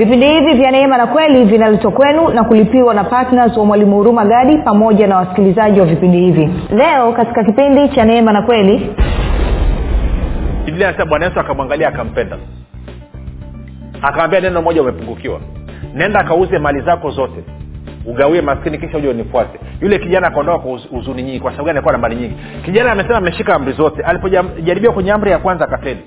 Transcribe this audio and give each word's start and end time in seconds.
vipindi 0.00 0.26
hivi 0.28 0.54
vya 0.54 0.70
neema 0.70 0.96
na 0.96 1.06
kweli 1.06 1.44
vinaletwa 1.44 1.90
kwenu 1.92 2.28
na 2.28 2.44
kulipiwa 2.44 2.94
na 2.94 3.04
ptns 3.04 3.56
wa 3.56 3.64
mwalimu 3.64 3.96
huruma 3.96 4.24
gadi 4.24 4.58
pamoja 4.58 5.06
na 5.06 5.16
wasikilizaji 5.16 5.80
wa 5.80 5.86
vipindi 5.86 6.18
hivi. 6.18 6.50
Leo 6.70 7.12
katika 7.12 7.44
kipindi 7.44 7.88
cha 7.88 8.04
neema 8.04 8.32
na 8.32 8.42
kweli 8.42 8.90
biblia 10.64 10.92
bwana 11.08 11.24
yesu 11.26 11.40
akamwangalia 11.40 11.88
akampenda. 11.88 12.36
Akamwambia 14.02 14.40
neno 14.40 14.62
moja 14.62 14.82
umepungukiwa. 14.82 15.40
Nenda 15.94 16.20
akauze 16.20 16.58
mali 16.58 16.80
zako 16.80 17.10
zote 17.10 17.44
ugawie 18.06 18.40
maskini 18.40 18.78
kisha 18.78 18.98
uje 18.98 19.08
unifuate. 19.08 19.58
Yule 19.80 19.98
kijana 19.98 20.26
akaondoka 20.26 20.58
kwa 20.58 20.78
huzuni 20.90 21.22
nyingi. 21.22 21.40
Kwa 21.40 21.50
sababu 21.50 21.66
gani? 21.66 21.76
Alikuwa 21.78 21.92
na 21.92 21.98
mali 21.98 22.16
nyingi. 22.16 22.34
Kijana 22.64 22.92
amesema 22.92 23.16
ameshika 23.16 23.54
amri 23.54 23.72
zote. 23.72 24.02
Alipojaribiwa 24.02 24.92
kwenye 24.92 25.12
amri 25.12 25.30
ya 25.30 25.38
kwanza 25.38 25.64
akafeli 25.64 26.00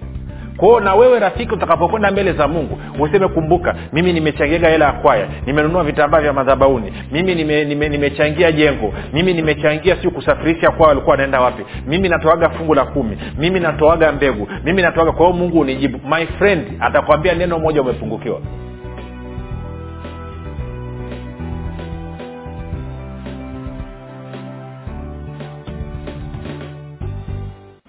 kwao 0.58 0.80
na 0.80 0.96
wewe 0.96 1.20
rafiki 1.20 1.54
utakapokwenda 1.54 2.12
mbele 2.12 2.34
za 2.34 2.48
mungu 2.48 2.80
useme 3.00 3.28
kumbuka 3.28 3.76
mimi 3.94 4.14
nimechangiaga 4.14 4.70
hela 4.70 4.86
ya 4.86 4.92
kwaya 4.92 5.28
nimenunua 5.46 5.84
vitambaa 5.84 6.22
vya 6.22 6.34
madhabauni 6.34 6.94
mimi 7.12 7.36
nimechangia 7.36 7.66
nime, 7.66 7.90
nime 7.90 8.54
jengo 8.54 8.94
mimi 9.14 9.34
nimechangia 9.34 9.96
siu 10.02 10.12
kusafirisha 10.12 10.72
kwao 10.72 10.90
walikuwa 10.90 11.12
wanaenda 11.12 11.42
wapi 11.42 11.64
mimi 11.88 12.10
natoaga 12.10 12.50
fungu 12.50 12.74
la 12.74 12.86
kumi 12.86 13.18
mimi 13.38 13.60
natoaga 13.60 14.12
mbegu 14.12 14.48
mimi 14.64 14.82
natoaga 14.82 15.12
kwa 15.12 15.26
hiyo 15.26 15.38
mungu 15.38 15.60
unijibu. 15.60 16.00
My 16.08 16.26
friend 16.26 16.68
atakwambia 16.80 17.34
neno 17.34 17.60
moja 17.60 17.82
umepungukiwa 17.82 18.40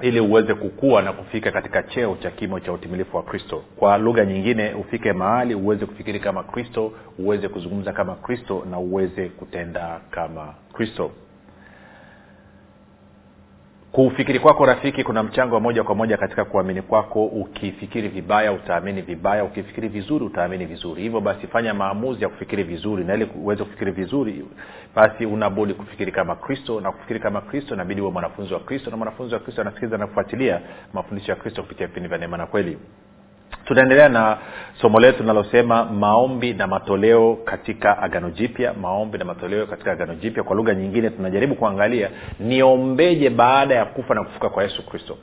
ili 0.00 0.20
uweze 0.20 0.54
kukua 0.54 1.02
na 1.02 1.12
kufika 1.12 1.50
katika 1.50 1.82
cheo 1.82 2.16
cha 2.22 2.30
kimo 2.30 2.60
cha 2.60 2.72
utimilifu 2.72 3.16
wa 3.16 3.22
kristo. 3.22 3.62
Kwa 3.76 3.98
lugha 3.98 4.24
nyingine 4.24 4.74
ufike 4.74 5.12
mahali 5.12 5.54
uweze 5.54 5.86
kufikiri 5.86 6.20
kama 6.20 6.42
kristo 6.42 6.92
uweze 7.18 7.48
kuzungumza 7.48 7.92
kama 7.92 8.14
kristo 8.14 8.66
na 8.70 8.78
uweze 8.78 9.28
kutenda 9.28 10.00
kama 10.10 10.54
kristo 10.72 11.10
kufikiri 13.92 14.38
kwako 14.40 14.66
rafiki 14.66 15.04
kuna 15.04 15.22
mchango 15.22 15.54
wa 15.54 15.60
moja 15.60 15.84
kwa 15.84 15.94
moja 15.94 16.16
katika 16.16 16.44
kuamini 16.44 16.82
kwako. 16.82 17.24
Ukifikiri 17.26 18.08
vibaya 18.08 18.52
utaamini 18.52 19.02
vibaya. 19.02 19.44
Ukifikiri 19.44 19.88
vizuri 19.88 20.24
utaamini 20.24 20.66
vizuri. 20.66 21.02
Hivyo 21.02 21.20
basi 21.20 21.46
fanya 21.46 21.74
maamuzi 21.74 22.22
ya 22.22 22.28
kufikiri 22.28 22.62
vizuri 22.62 23.04
na 23.04 23.14
ili 23.14 23.24
uweze 23.24 23.64
kufikiri 23.64 23.90
vizuri 23.90 24.44
basi 24.94 25.26
unabudi 25.26 25.74
kufikiri 25.74 26.12
kama 26.12 26.36
kristo 26.36 26.80
na 26.80 26.92
kufikiri 26.92 27.20
kama 27.20 27.40
kristo 27.40 27.74
inabidi 27.74 28.00
uwe 28.00 28.10
mwanafunzi 28.10 28.54
wa 28.54 28.60
kristo 28.60 28.90
na 28.90 28.96
mwanafunzi 28.96 29.34
wa 29.34 29.40
kristo 29.40 29.60
anasikiliza 29.60 29.98
na 29.98 30.06
kufuatilia 30.06 30.60
mafundisho 30.94 31.32
ya 31.32 31.36
kristo 31.38 31.62
kupitia 31.62 31.86
vipindi 31.86 32.08
vya 32.08 32.18
neema 32.18 32.36
na 32.36 32.46
kweli 32.46 32.78
tunaendelea 33.68 34.08
na 34.08 34.38
somo 34.80 35.00
letu 35.00 35.20
linalosema 35.22 35.84
maombi 35.84 36.54
na 36.54 36.66
matoleo 36.66 37.34
katika 37.44 37.98
agano 37.98 38.30
jipya. 38.30 38.74
Maombi 38.80 39.18
na 39.18 39.24
matoleo 39.24 39.66
katika 39.66 39.92
agano 39.92 40.14
jipya 40.14 40.42
kwa 40.42 40.56
lugha 40.56 40.74
nyingine 40.74 41.10
tunajaribu 41.10 41.54
kuangalia 41.54 42.10
niombeje 42.40 43.30
baada 43.30 43.74
ya 43.74 43.84
kufa 43.84 44.14
na 44.14 44.24
kufuka 44.24 44.48
kwa 44.48 44.62
yesu 44.62 44.86
kristo. 44.86 45.18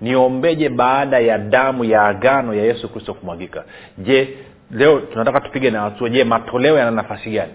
Niombeje 0.00 0.68
baada 0.68 1.18
ya 1.18 1.38
damu 1.38 1.84
ya 1.84 2.02
agano 2.02 2.54
ya 2.54 2.64
yesu 2.64 2.88
kristo 2.92 3.14
kumwagika. 3.14 3.64
Je 3.98 4.38
leo 4.70 5.00
tunataka 5.00 5.40
tupige 5.40 5.70
na 5.70 5.80
hatua. 5.80 6.08
Je 6.08 6.24
matoleo 6.24 6.78
yana 6.78 6.90
nafasi 6.90 7.30
gani 7.30 7.52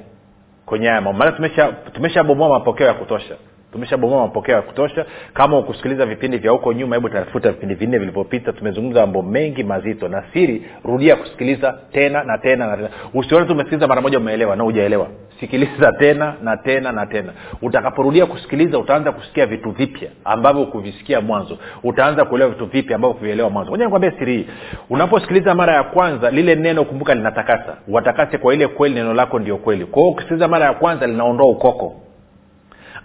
kwenye 0.66 0.88
haya 0.88 1.02
mambo 1.02 1.20
maana 1.20 1.32
tumeshabomoa 1.32 1.92
tumesha 1.94 2.24
mapokeo 2.24 2.88
ya 2.88 2.94
kutosha 2.94 3.36
tumeshabomoa 3.74 4.22
mapokeo 4.22 4.56
ya 4.56 4.62
kutosha. 4.62 5.06
Kama 5.34 5.58
ukusikiliza 5.60 6.06
vipindi 6.06 6.38
vya 6.38 6.52
huko 6.52 6.74
nyuma 6.74 6.96
hebu 6.96 7.10
tafuta 7.10 7.52
vipindi 7.52 7.76
vinne 7.76 7.98
vilivyopita. 7.98 8.54
Tumezungumza 8.54 9.00
mambo 9.00 9.22
mengi 9.22 9.64
mazito. 9.64 10.08
Na 10.08 10.24
siri 10.34 10.66
rudia 10.86 11.16
kusikiliza 11.16 11.78
tena 11.92 12.24
na 12.24 12.38
tena 12.38 12.68
na 12.68 12.78
tena. 12.78 12.90
Usione 13.14 13.46
tu 13.46 13.54
umesikiliza 13.54 13.88
mara 13.88 14.02
moja 14.02 14.18
umeelewa? 14.18 14.56
Na 14.56 14.64
hujaelewa. 14.64 15.08
Sikiliza 15.40 15.92
tena 15.92 16.36
na 16.44 16.58
tena 16.58 16.92
na 16.92 17.06
tena. 17.06 17.34
Utakaporudia 17.62 18.26
kusikiliza 18.26 18.80
utaanza 18.80 19.12
kusikia 19.12 19.46
vitu 19.46 19.72
vipya 19.72 20.10
ambavyo 20.26 20.62
ukuvisikia 20.64 21.22
mwanzo. 21.22 21.58
Utaanza 21.84 22.26
kuelewa 22.26 22.50
vitu 22.52 22.66
vipya 22.66 22.96
ambavyo 22.96 23.14
kuvielewa 23.18 23.50
mwanzo. 23.50 23.72
Moja 23.72 23.84
nikwambia 23.86 24.12
siri 24.12 24.38
hii. 24.38 24.48
Unaposikiliza 24.90 25.56
mara 25.56 25.74
ya 25.76 25.84
kwanza 25.84 26.30
lile 26.32 26.56
neno 26.56 26.84
kumbuka 26.84 27.16
linatakasa. 27.16 27.78
Watakase 27.88 28.38
kwa 28.38 28.54
ile 28.54 28.68
kweli 28.68 28.96
neno 28.96 29.14
lako 29.14 29.40
ndio 29.40 29.58
kweli. 29.58 29.86
Kwa 29.86 30.02
hiyo 30.02 30.12
ukisikiliza 30.12 30.48
mara 30.48 30.66
ya 30.66 30.74
kwanza 30.74 31.08
linaondoa 31.08 31.48
ukoko 31.50 31.96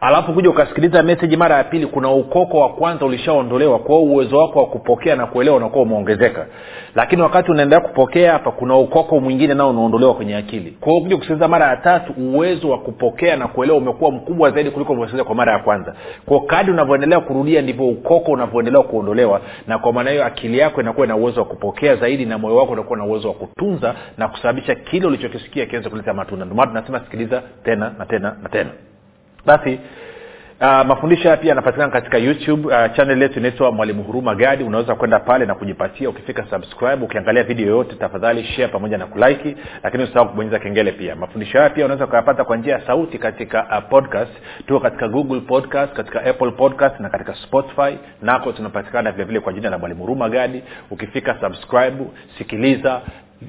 alafu 0.00 0.32
kuja 0.32 0.50
ukasikiliza 0.50 1.02
meseji 1.02 1.36
mara 1.36 1.56
ya 1.56 1.64
pili 1.64 1.86
kuna 1.86 2.10
ukoko 2.10 2.58
wa 2.60 2.68
kwanza 2.68 3.06
ulishaondolewa 3.06 3.78
kwa 3.78 3.98
uwezo 3.98 4.38
wako 4.38 4.58
wa 4.58 4.66
kupokea 4.66 5.16
na 5.16 5.26
kuelewa 5.26 5.56
unakuwa 5.56 5.82
umeongezeka. 5.82 6.46
Lakini 6.94 7.22
wakati 7.22 7.50
unaendelea 7.50 7.80
kupokea 7.88 8.32
hapa 8.32 8.50
kuna 8.50 8.76
ukoko 8.76 9.20
mwingine 9.20 9.54
nao 9.54 9.70
unaondolewa 9.70 10.14
kwenye 10.14 10.36
akili. 10.36 10.70
Kwa 10.80 11.00
kuja 11.00 11.16
kusikiliza 11.16 11.48
mara 11.48 11.66
ya 11.66 11.76
tatu 11.76 12.12
uwezo 12.18 12.70
wa 12.70 12.78
kupokea 12.78 13.36
na 13.36 13.48
kuelewa 13.48 13.78
umekuwa 13.78 14.10
mkubwa 14.10 14.50
zaidi 14.50 14.70
kuliko 14.70 14.92
ulivyosikiliza 14.92 15.24
kwa 15.24 15.34
mara 15.34 15.52
ya 15.52 15.58
kwanza. 15.58 15.94
Kwa 16.26 16.40
kadi 16.44 16.70
unavyoendelea 16.70 17.20
kurudia 17.20 17.62
ndivyo 17.62 17.86
ukoko 17.88 18.32
unavyoendelea 18.32 18.82
kuondolewa 18.82 19.40
na 19.66 19.78
kwa 19.78 19.92
maana 19.92 20.10
hiyo 20.10 20.24
akili 20.24 20.58
yako 20.58 20.80
inakuwa 20.80 21.06
ina 21.06 21.16
uwezo 21.16 21.40
wa 21.40 21.46
kupokea 21.46 21.96
zaidi 21.96 22.26
na 22.26 22.38
moyo 22.38 22.56
wako 22.56 22.72
unakuwa 22.72 22.98
na 22.98 23.04
uwezo 23.04 23.28
wa 23.28 23.34
kutunza 23.34 23.94
na 24.18 24.28
kusababisha 24.28 24.74
kile 24.74 25.06
ulichokisikia 25.06 25.66
kiweze 25.66 25.90
kuleta 25.90 26.14
matunda. 26.14 26.44
Ndio 26.44 26.56
maana 26.56 26.70
tunasema 26.70 27.00
sikiliza 27.00 27.42
tena 27.64 27.92
na 27.98 28.06
tena 28.06 28.36
na 28.42 28.48
tena 28.48 28.70
basi 29.46 29.80
Uh, 30.60 30.66
mafundisho 30.86 31.22
haya 31.22 31.36
pia 31.36 31.48
yanapatikana 31.48 31.90
katika 31.92 32.18
youtube 32.18 32.66
uh, 32.68 32.92
chanel 32.96 33.22
yetu 33.22 33.38
inaitwa 33.38 33.72
mwalimu 33.72 34.02
huruma 34.02 34.34
gadi 34.34 34.64
unaweza 34.64 34.94
kwenda 34.94 35.20
pale 35.20 35.46
na 35.46 35.54
kujipatia. 35.54 36.08
Ukifika 36.10 36.46
subscribe 36.50 37.04
ukiangalia 37.04 37.42
video 37.42 37.66
yoyote 37.66 37.96
tafadhali 37.96 38.44
share 38.44 38.68
pamoja 38.68 38.98
na 38.98 39.06
kulaiki 39.06 39.56
lakini 39.82 40.04
usahau 40.04 40.28
kubonyeza 40.28 40.58
kengele 40.58 40.92
pia. 40.92 41.16
Mafundisho 41.16 41.58
haya 41.58 41.70
pia 41.70 41.84
unaweza 41.84 42.04
ukayapata 42.04 42.44
kwa 42.44 42.56
njia 42.56 42.74
ya 42.74 42.86
sauti 42.86 43.18
katika 43.18 43.64
uh, 43.78 43.88
podcast. 43.90 44.32
Tuko 44.66 44.80
katika 44.80 45.08
google 45.08 45.40
podcast 45.40 45.92
katika 45.92 46.24
apple 46.24 46.50
podcast 46.50 47.00
na 47.00 47.08
katika 47.08 47.34
spotify. 47.34 47.98
Nako 48.22 48.52
tunapatikana 48.52 49.12
vilevile 49.12 49.40
kwa 49.40 49.52
jina 49.52 49.70
la 49.70 49.78
mwalimu 49.78 50.00
huruma 50.00 50.28
gadi 50.28 50.62
ukifika 50.90 51.36
subscribe 51.40 52.04
sikiliza 52.38 53.00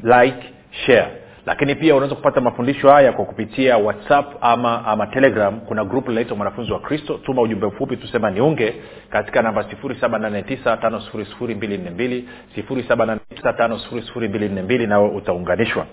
like 0.04 0.54
share 0.86 1.08
lakini 1.50 1.76
pia 1.76 1.96
unaweza 1.96 2.16
kupata 2.16 2.42
mafundisho 2.42 2.90
haya 2.90 3.14
kwa 3.14 3.26
kupitia 3.26 3.78
whatsapp 3.78 4.36
ama 4.42 4.86
ama 4.86 5.08
telegram. 5.08 5.60
Kuna 5.60 5.86
grupu 5.86 6.10
linaitwa 6.10 6.38
mwanafunzi 6.38 6.72
wa 6.72 6.80
kristo. 6.80 7.20
Tuma 7.26 7.42
ujumbe 7.42 7.68
mfupi 7.68 7.98
tusema 7.98 8.32
niunge 8.32 8.76
katika 9.10 9.42
namba 9.42 9.62
7895242 9.62 12.24
7895242 12.58 14.88
nawe 14.88 15.10
utaunganishwa. 15.10 15.86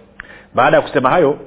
Baada 0.54 0.76
ya 0.76 0.82
kusema 0.82 1.10
hayo 1.10 1.38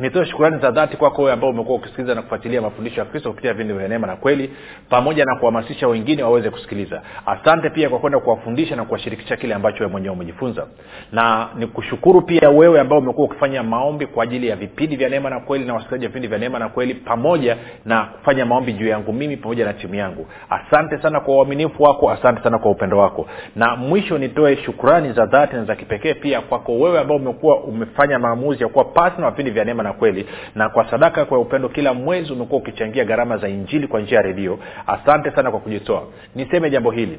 nitoe 0.00 0.24
shukurani 0.26 0.58
za 0.62 0.70
dhati 0.70 0.96
kwako 0.96 1.22
wewe 1.22 1.32
ambao 1.34 1.50
umekuwa 1.50 1.76
ukisikiliza 1.78 2.14
na 2.14 2.22
kufuatilia 2.22 2.62
mafundisho 2.62 3.00
ya 3.00 3.06
kristo 3.06 3.30
kupitia 3.30 3.52
vipindi 3.52 3.74
vya 3.74 3.88
neema 3.88 4.06
na 4.06 4.16
kweli 4.16 4.50
pamoja 4.88 5.24
na 5.24 5.36
kuhamasisha 5.36 5.88
wengine 5.88 6.22
waweze 6.22 6.50
kusikiliza. 6.50 7.02
Asante 7.26 7.70
pia 7.70 7.88
kwa 7.88 7.98
kwenda 7.98 8.20
kuwafundisha 8.20 8.76
na 8.76 8.84
kuwashirikisha 8.84 9.36
kile 9.36 9.54
ambacho 9.54 9.78
wewe 9.78 9.92
mwenyewe 9.92 10.14
umejifunza. 10.14 10.66
Na 11.12 11.48
nikushukuru 11.56 12.22
pia 12.22 12.50
wewe 12.50 12.80
ambao 12.80 12.98
umekuwa 12.98 13.26
ukifanya 13.26 13.62
maombi 13.62 14.06
kwa 14.06 14.24
ajili 14.24 14.48
ya 14.48 14.56
vipindi 14.56 14.96
vya 14.96 15.08
neema 15.08 15.30
na 15.30 15.40
kweli 15.40 15.64
na 15.64 15.74
wasikilizaji 15.74 16.04
wa 16.04 16.08
vipindi 16.08 16.28
vya 16.28 16.38
neema 16.38 16.58
na 16.58 16.68
kweli 16.68 16.94
pamoja 16.94 17.56
na 17.84 18.02
kufanya 18.04 18.46
maombi 18.46 18.72
juu 18.72 18.86
yangu 18.88 19.12
mimi 19.12 19.36
pamoja 19.36 19.64
na 19.64 19.72
timu 19.72 19.94
yangu. 19.94 20.26
Asante 20.50 20.98
sana 21.02 21.20
kwa 21.20 21.34
uaminifu 21.34 21.82
wako 21.82 22.10
asante 22.10 22.42
sana 22.42 22.58
kwa 22.58 22.70
upendo 22.70 22.98
wako. 22.98 23.26
Na 23.56 23.76
mwisho 23.76 24.18
nitoe 24.18 24.56
shukurani 24.56 25.12
za 25.12 25.26
dhati 25.26 25.56
na 25.56 25.64
za 25.64 25.74
kipekee 25.76 26.14
pia 26.14 26.40
kwako 26.40 26.78
wewe 26.78 27.00
ambao 27.00 27.16
umekuwa 27.16 27.60
umefanya 27.60 28.18
maamuzi 28.18 28.62
ya 28.62 28.68
kuwa 28.68 28.84
partner 28.84 29.24
wa 29.24 29.30
vipindi 29.30 29.50
vya 29.50 29.64
neema 29.64 29.82
na 29.82 29.89
kweli. 29.92 30.26
Na 30.54 30.68
kwa 30.68 30.90
sadaka 30.90 31.24
kwa 31.24 31.38
upendo 31.38 31.68
kila 31.68 31.94
mwezi 31.94 32.32
umekuwa 32.32 32.60
ukichangia 32.60 33.04
gharama 33.04 33.36
za 33.36 33.48
injili 33.48 33.86
kwa 33.86 34.00
njia 34.00 34.16
ya 34.16 34.22
redio. 34.22 34.58
Asante 34.86 35.30
sana 35.30 35.50
kwa 35.50 35.60
kujitoa. 35.60 36.02
Niseme 36.34 36.70
jambo 36.70 36.90
hili. 36.90 37.18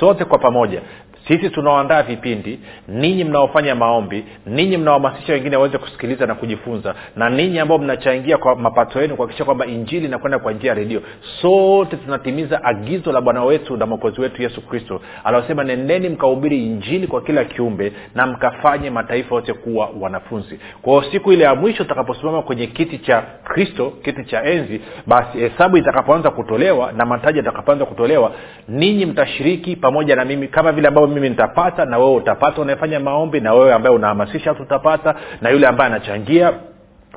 Sote 0.00 0.24
kwa 0.24 0.38
pamoja 0.38 0.80
sisi 1.28 1.50
tunaoandaa 1.50 2.02
vipindi 2.02 2.60
ninyi 2.88 3.24
mnaofanya 3.24 3.74
maombi 3.74 4.24
ninyi 4.46 4.76
mnaohamasisha 4.76 5.32
wengine 5.32 5.56
waweze 5.56 5.78
kusikiliza 5.78 6.26
na 6.26 6.34
kujifunza 6.34 6.94
na 7.16 7.30
ninyi 7.30 7.58
ambao 7.58 7.78
mnachangia 7.78 8.38
kwa 8.38 8.56
mapato 8.56 9.02
yenu 9.02 9.16
kuhakikisha 9.16 9.44
kwamba 9.44 9.66
injili 9.66 10.06
inakwenda 10.06 10.38
kwa 10.38 10.52
njia 10.52 10.68
ya 10.68 10.74
redio 10.74 11.02
sote 11.42 11.96
tunatimiza 11.96 12.64
agizo 12.64 13.12
la 13.12 13.20
bwana 13.20 13.44
wetu 13.44 13.76
na 13.76 13.86
mwokozi 13.86 14.20
wetu 14.20 14.42
yesu 14.42 14.60
kristo 14.66 15.00
anaosema 15.24 15.64
nendeni 15.64 16.08
mkahubiri 16.08 16.66
injili 16.66 17.06
kwa 17.06 17.20
kila 17.22 17.44
kiumbe 17.44 17.92
na 18.14 18.26
mkafanye 18.26 18.90
mataifa 18.90 19.34
yote 19.34 19.52
kuwa 19.52 19.90
wanafunzi. 20.00 20.60
Kwao 20.82 21.02
siku 21.02 21.32
ile 21.32 21.44
ya 21.44 21.54
mwisho 21.54 21.82
utakaposimama 21.82 22.42
kwenye 22.42 22.66
kiti 22.66 22.98
cha 22.98 23.22
kristo 23.44 23.92
kiti 24.02 24.24
cha 24.24 24.44
enzi 24.44 24.80
basi 25.06 25.38
hesabu 25.38 25.76
itakapoanza 25.76 26.30
kutolewa 26.30 26.92
na 26.92 27.06
mataji 27.06 27.38
yatakapoanza 27.38 27.84
kutolewa 27.84 28.32
ninyi 28.68 29.06
mtashiriki 29.06 29.76
pamoja 29.76 30.16
na 30.16 30.24
mimi 30.24 30.48
kama 30.48 30.72
vile 30.72 30.88
ambavyo 30.88 31.08
mimi 31.20 31.28
nitapata 31.30 31.84
na 31.84 31.98
wewe 31.98 32.14
utapata. 32.14 32.62
Unayefanya 32.62 33.00
maombi 33.00 33.40
na 33.40 33.54
wewe 33.54 33.72
ambaye 33.74 33.96
unahamasisha 33.96 34.50
watu 34.50 34.62
utapata 34.62 35.14
na 35.40 35.50
yule 35.50 35.66
ambaye 35.66 35.90
anachangia 35.90 36.52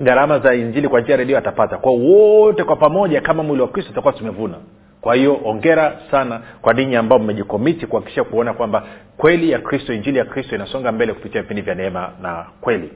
gharama 0.02 0.40
za 0.40 0.54
injili 0.56 0.88
kwa 0.88 1.02
njia 1.02 1.16
redio 1.18 1.38
atapata. 1.38 1.78
Kwa 1.78 1.92
wote 1.92 2.64
kwa 2.64 2.76
pamoja 2.76 3.22
kama 3.22 3.44
mwili 3.44 3.62
wa 3.62 3.68
kristo 3.68 3.90
tutakuwa 3.90 4.14
tumevuna. 4.14 4.56
Kwa 5.02 5.16
hiyo 5.16 5.40
ongera 5.46 6.00
sana 6.12 6.42
kwa 6.62 6.74
ninyi 6.74 6.96
ambao 6.96 7.20
mmejikomiti 7.20 7.86
kuhakikisha 7.88 8.24
kuona 8.24 8.54
kwamba 8.54 8.84
kweli 9.18 9.52
ya 9.52 9.60
kristo 9.60 9.94
injili 9.94 10.18
ya 10.18 10.26
kristo 10.26 10.56
inasonga 10.56 10.92
mbele 10.92 11.14
kupitia 11.14 11.42
vipindi 11.42 11.62
vya 11.62 11.76
neema 11.76 12.10
na 12.22 12.46
kweli. 12.62 12.90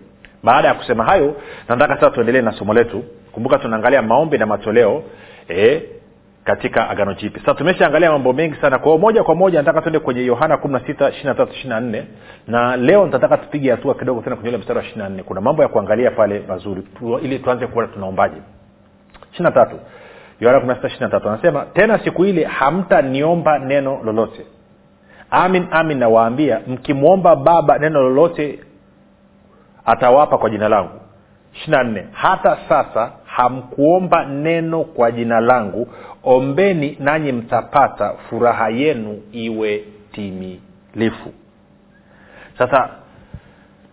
Baada 0.44 0.67
ya 0.67 0.73
kusema 0.73 1.03
hayo 1.03 1.35
nataka 1.69 1.95
sasa 1.95 2.09
tuendelee 2.09 2.41
na 2.41 2.51
somo 2.51 2.73
letu. 2.73 3.03
Kumbuka 3.31 3.57
tunaangalia 3.57 4.01
maombi 4.01 4.38
na 4.38 4.45
matoleo. 4.45 5.03
E, 5.49 5.81
katika 6.44 6.90
agano 6.90 7.13
jipi 7.13 7.40
sasa 7.40 7.54
tumeshaangalia 7.54 8.12
mambo 8.12 8.34
mengi 8.34 8.56
sana. 8.62 8.80
Kwao 8.80 8.98
moja 8.98 9.24
kwa 9.24 9.36
moja 9.36 9.60
nataka 9.60 9.81
tuende 9.81 10.00
kwenye 10.00 10.25
yohana 10.25 10.57
kumi 10.57 10.74
na 12.48 12.75
leo 12.78 13.06
nitataka 13.06 13.38
tupige 13.38 13.72
hatua 13.72 13.95
kidogo 13.95 14.22
tena 14.22 14.36
kwenye 14.36 14.50
ule 14.50 14.57
mstari 14.57 14.80
wa 14.80 14.86
4 14.86 15.24
kuna 15.24 15.42
mambo 15.42 15.62
ya 15.62 15.68
kuangalia 15.68 16.12
pale 16.12 16.44
mazuri. 16.48 16.81
Tu, 16.81 17.19
ili 17.19 17.40
tuanze 17.40 17.68
kuona 17.68 17.88
tunaombaje? 17.88 18.36
Yohana 20.40 20.78
anasema 21.25 21.66
tena 21.66 22.00
siku 22.00 22.25
ile 22.25 22.44
hamtaniomba 22.44 23.60
neno 23.60 24.00
lolote. 24.04 24.45
Amin 25.31 25.68
amin 25.72 25.98
nawaambia 25.98 26.62
mkimwomba 26.68 27.36
baba 27.36 27.78
neno 27.80 28.01
lolote 28.01 28.60
atawapa 29.86 30.38
kwa 30.38 30.50
jina 30.50 30.69
langu. 30.69 31.00
Ishirina 31.54 31.84
nne. 31.84 32.06
Hata 32.12 32.57
sasa 32.69 33.12
hamkuomba 33.25 34.25
neno 34.25 34.84
kwa 34.84 35.12
jina 35.12 35.40
langu 35.40 35.88
ombeni 36.23 36.97
nanyi 36.99 37.31
mtapata 37.31 38.13
furaha 38.29 38.69
yenu 38.69 39.21
iwe 39.31 39.83
timilifu. 40.11 41.33
Sasa 42.57 42.89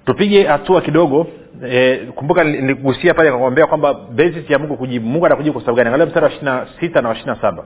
tupige 0.04 0.44
hatua 0.44 0.80
kidogo. 0.80 1.26
E, 1.66 1.96
kumbuka 2.14 2.44
niligusia 2.44 3.14
pale 3.14 3.30
kakwambia 3.30 3.66
kwamba 3.66 3.94
basis 3.94 4.50
ya 4.50 4.58
mungu 4.58 4.76
kujibu 4.76 5.08
mungu 5.08 5.26
anakujibu 5.26 5.52
kwa 5.54 5.62
sababu 5.62 5.76
gani? 5.76 5.86
Angalia 5.88 6.06
mstari 6.06 6.24
wa 6.24 6.30
ishirina 6.32 6.66
sita 6.80 7.02
na 7.02 7.08
wa 7.08 7.14
ishirina 7.14 7.40
saba. 7.40 7.64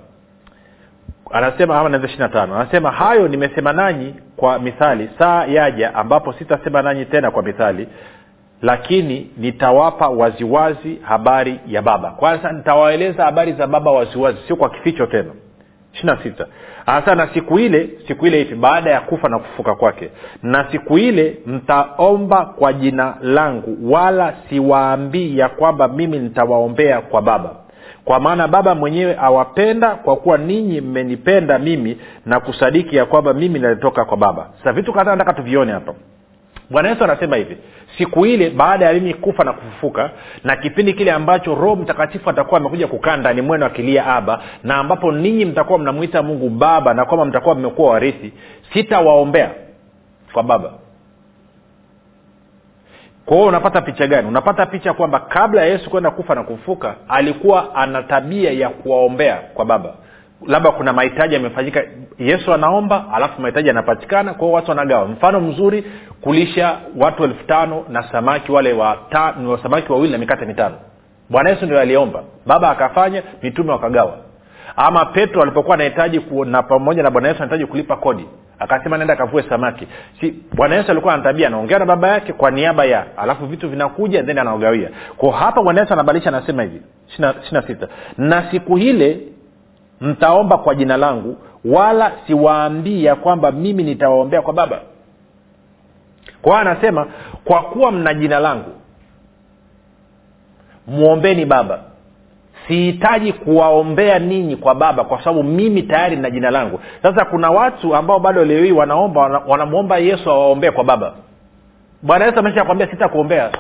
Anasema 1.31 1.78
ama 1.81 1.88
naanza 1.88 2.06
ishirina 2.06 2.28
tano. 2.28 2.55
Anasema 2.61 2.90
hayo 2.90 3.28
nimesema 3.28 3.72
nanyi 3.72 4.14
kwa 4.37 4.58
mithali 4.58 5.11
saa 5.19 5.44
yaja 5.46 5.94
ambapo 5.94 6.32
sitasema 6.32 6.82
nanyi 6.82 7.05
tena 7.05 7.31
kwa 7.31 7.43
mithali 7.43 7.88
lakini 8.62 9.31
nitawapa 9.37 10.09
waziwazi 10.09 10.99
habari 11.03 11.61
ya 11.69 11.83
baba. 11.83 12.11
Kwanza 12.11 12.53
nitawaeleza 12.53 13.25
habari 13.25 13.53
za 13.53 13.67
baba 13.67 13.91
waziwazi 13.91 14.39
sio 14.47 14.56
kwa 14.56 14.71
kificho 14.71 15.06
tena. 15.06 15.31
Ishirina 15.95 16.19
sita. 16.23 16.47
Anasema 16.87 17.15
na 17.17 17.35
siku 17.35 17.59
ile 17.59 17.91
siku 18.09 18.27
ile 18.27 18.41
ipi? 18.41 18.55
Baada 18.55 18.91
ya 18.91 19.01
kufa 19.01 19.29
na 19.29 19.39
kufuka 19.39 19.75
kwake. 19.75 20.11
Na 20.43 20.67
siku 20.73 20.99
ile 20.99 21.39
mtaomba 21.47 22.45
kwa 22.45 22.73
jina 22.73 23.15
langu 23.21 23.93
wala 23.93 24.35
siwaambii 24.49 25.39
ya 25.39 25.49
kwamba 25.49 25.89
mimi 25.89 26.19
nitawaombea 26.19 27.00
kwa 27.00 27.23
baba. 27.23 27.50
Kwa 28.05 28.21
maana 28.21 28.49
baba 28.49 28.75
mwenyewe 28.75 29.17
awapenda 29.21 29.95
kwa 29.95 30.17
kuwa 30.17 30.39
ninyi 30.39 30.81
mmenipenda 30.81 31.59
mimi 31.59 31.99
na 32.27 32.41
kusadiki 32.41 32.97
ya 32.97 33.07
kwamba 33.07 33.35
mimi 33.35 33.59
nalitoka 33.59 34.05
kwa 34.05 34.17
baba. 34.17 34.50
Sasa 34.59 34.73
vitu 34.73 34.93
kadhaa 34.93 35.12
nataka 35.17 35.33
tuvione 35.33 35.73
hapa 35.73 35.95
bwana 36.70 36.88
yesu 36.88 37.05
anasema 37.05 37.37
hivi 37.37 37.56
siku 37.99 38.26
ile 38.26 38.50
baada 38.50 38.87
ya 38.87 38.93
mimi 38.93 39.14
kufa 39.14 39.44
na 39.44 39.52
kufufuka 39.52 40.11
na 40.44 40.56
kipindi 40.56 40.93
kile 40.93 41.12
ambacho 41.12 41.55
roho 41.55 41.76
mtakatifu 41.76 42.31
atakuwa 42.31 42.61
amekuja 42.61 42.87
kukaa 42.87 43.16
ndani 43.16 43.43
mwenu 43.43 43.64
akilia 43.66 44.06
aba 44.06 44.43
na 44.64 44.76
ambapo 44.76 45.12
ninyi 45.12 45.44
mtakuwa 45.44 45.78
mnamwita 45.78 46.22
mungu 46.22 46.49
baba 46.49 46.94
na 46.94 47.05
kwamba 47.05 47.25
mtakuwa 47.25 47.55
mmekuwa 47.55 47.90
warithi 47.90 48.32
sitawaombea 48.72 49.50
kwa 50.32 50.43
baba. 50.43 50.70
Kwa 53.26 53.37
hiyo 53.37 53.49
unapata 53.49 53.81
picha 53.81 54.06
gani? 54.06 54.28
Unapata 54.28 54.66
picha 54.66 54.93
kwamba 54.93 55.19
kabla 55.20 55.61
ya 55.61 55.66
yesu 55.66 55.90
kwenda 55.90 56.11
kufa 56.11 56.34
na 56.34 56.43
kufufuka 56.43 56.94
alikuwa 57.08 57.75
ana 57.75 58.02
tabia 58.02 58.50
ya 58.52 58.69
kuwaombea 58.69 59.37
kwa 59.37 59.64
baba 59.64 59.94
labda 60.47 60.71
kuna 60.71 60.93
mahitaji 60.93 61.35
yamefanyika 61.35 61.83
yesu 62.19 62.55
anaomba 62.55 63.05
alafu 63.15 63.41
mahitaji 63.43 63.69
yanapatikana 63.69 64.35
kwao 64.35 64.53
watu 64.53 64.71
wanagawa. 64.71 65.09
Mfano 65.09 65.41
mzuri 65.41 65.85
kulisha 66.21 66.77
watu 66.97 67.25
elfu 67.25 67.45
tano 67.47 67.85
na 67.89 68.03
samaki 68.13 68.53
wale 68.53 68.73
wa 68.73 68.99
ta, 69.11 69.35
samaki 69.63 69.93
wawili 69.93 70.13
na 70.13 70.19
mikate 70.19 70.45
mitano. 70.47 70.75
Bwana 71.31 71.51
yesu 71.51 71.65
ndio 71.67 71.81
aliomba. 71.81 72.23
Baba 72.47 72.71
akafanya 72.71 73.23
mitume 73.43 73.73
wakagawa. 73.73 74.17
Ama 74.77 75.05
petro 75.07 75.43
alipokuwa 75.43 75.75
anahitaji 75.75 76.21
na 76.47 76.63
pamoja 76.63 77.03
na 77.03 77.11
bwana 77.11 77.29
yesu 77.29 77.43
anahitaji 77.43 77.67
kulipa 77.71 77.97
kodi 77.97 78.29
akasema 78.59 78.97
naenda 78.97 79.15
akavue 79.15 79.43
samaki. 79.49 79.87
Si 80.21 80.35
bwana 80.55 80.75
yesu 80.75 80.91
alikuwa 80.91 81.15
anatabia 81.15 81.47
anaongea 81.47 81.79
na 81.79 81.87
baba 81.87 82.09
yake 82.09 82.33
kwa 82.33 82.51
niaba 82.51 82.85
ya 82.85 83.05
alafu 83.19 83.47
vitu 83.47 83.69
vinakuja 83.69 84.23
then 84.23 84.39
anaogawia 84.39 84.91
ko 85.17 85.31
hapa 85.31 85.63
bwana 85.63 85.81
yesu 85.81 85.93
anabadilisha 85.93 86.29
anasema 86.29 86.63
hivi 86.63 86.83
sita. 87.67 87.89
Na 88.19 88.51
siku 88.51 88.77
hile 88.77 89.21
mtaomba 90.00 90.58
kwa 90.58 90.75
jina 90.75 90.96
langu 90.96 91.37
wala 91.64 92.12
siwaambii 92.26 93.05
ya 93.05 93.17
kwamba 93.17 93.52
mimi 93.52 93.82
nitawaombea 93.82 94.43
kwa 94.43 94.52
baba. 94.52 94.81
Kwa 96.43 96.52
hiyo 96.52 96.70
anasema 96.70 97.06
kwa 97.44 97.62
kuwa 97.62 97.93
mna 97.93 98.14
jina 98.14 98.38
langu 98.41 98.70
mwombeni 100.87 101.44
baba. 101.44 101.81
Sihitaji 102.69 103.32
kuwaombea 103.32 104.19
ninyi 104.19 104.56
kwa 104.56 104.75
baba 104.75 105.05
kwa 105.05 105.19
sababu 105.19 105.43
mimi 105.43 105.82
tayari 105.82 106.17
na 106.17 106.31
jina 106.31 106.50
langu. 106.50 106.81
Sasa 107.02 107.25
kuna 107.25 107.50
watu 107.50 107.97
ambao 107.97 108.19
bado 108.20 108.44
leo 108.44 108.64
hii 108.64 108.73
wanaomba 108.73 109.43
wanamwomba 109.47 109.99
yesu 109.99 110.31
awaombee 110.31 110.70
kwa 110.70 110.85
baba. 110.85 111.14
Bwana 112.02 112.25
yesu 112.25 112.38
amesha 112.38 112.64
kwambia 112.64 112.90
sitakuombea. 112.90 113.50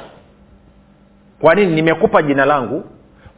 Kwa 1.40 1.54
nini? 1.54 1.74
Nimekupa 1.74 2.22
jina 2.22 2.44
langu 2.44 2.84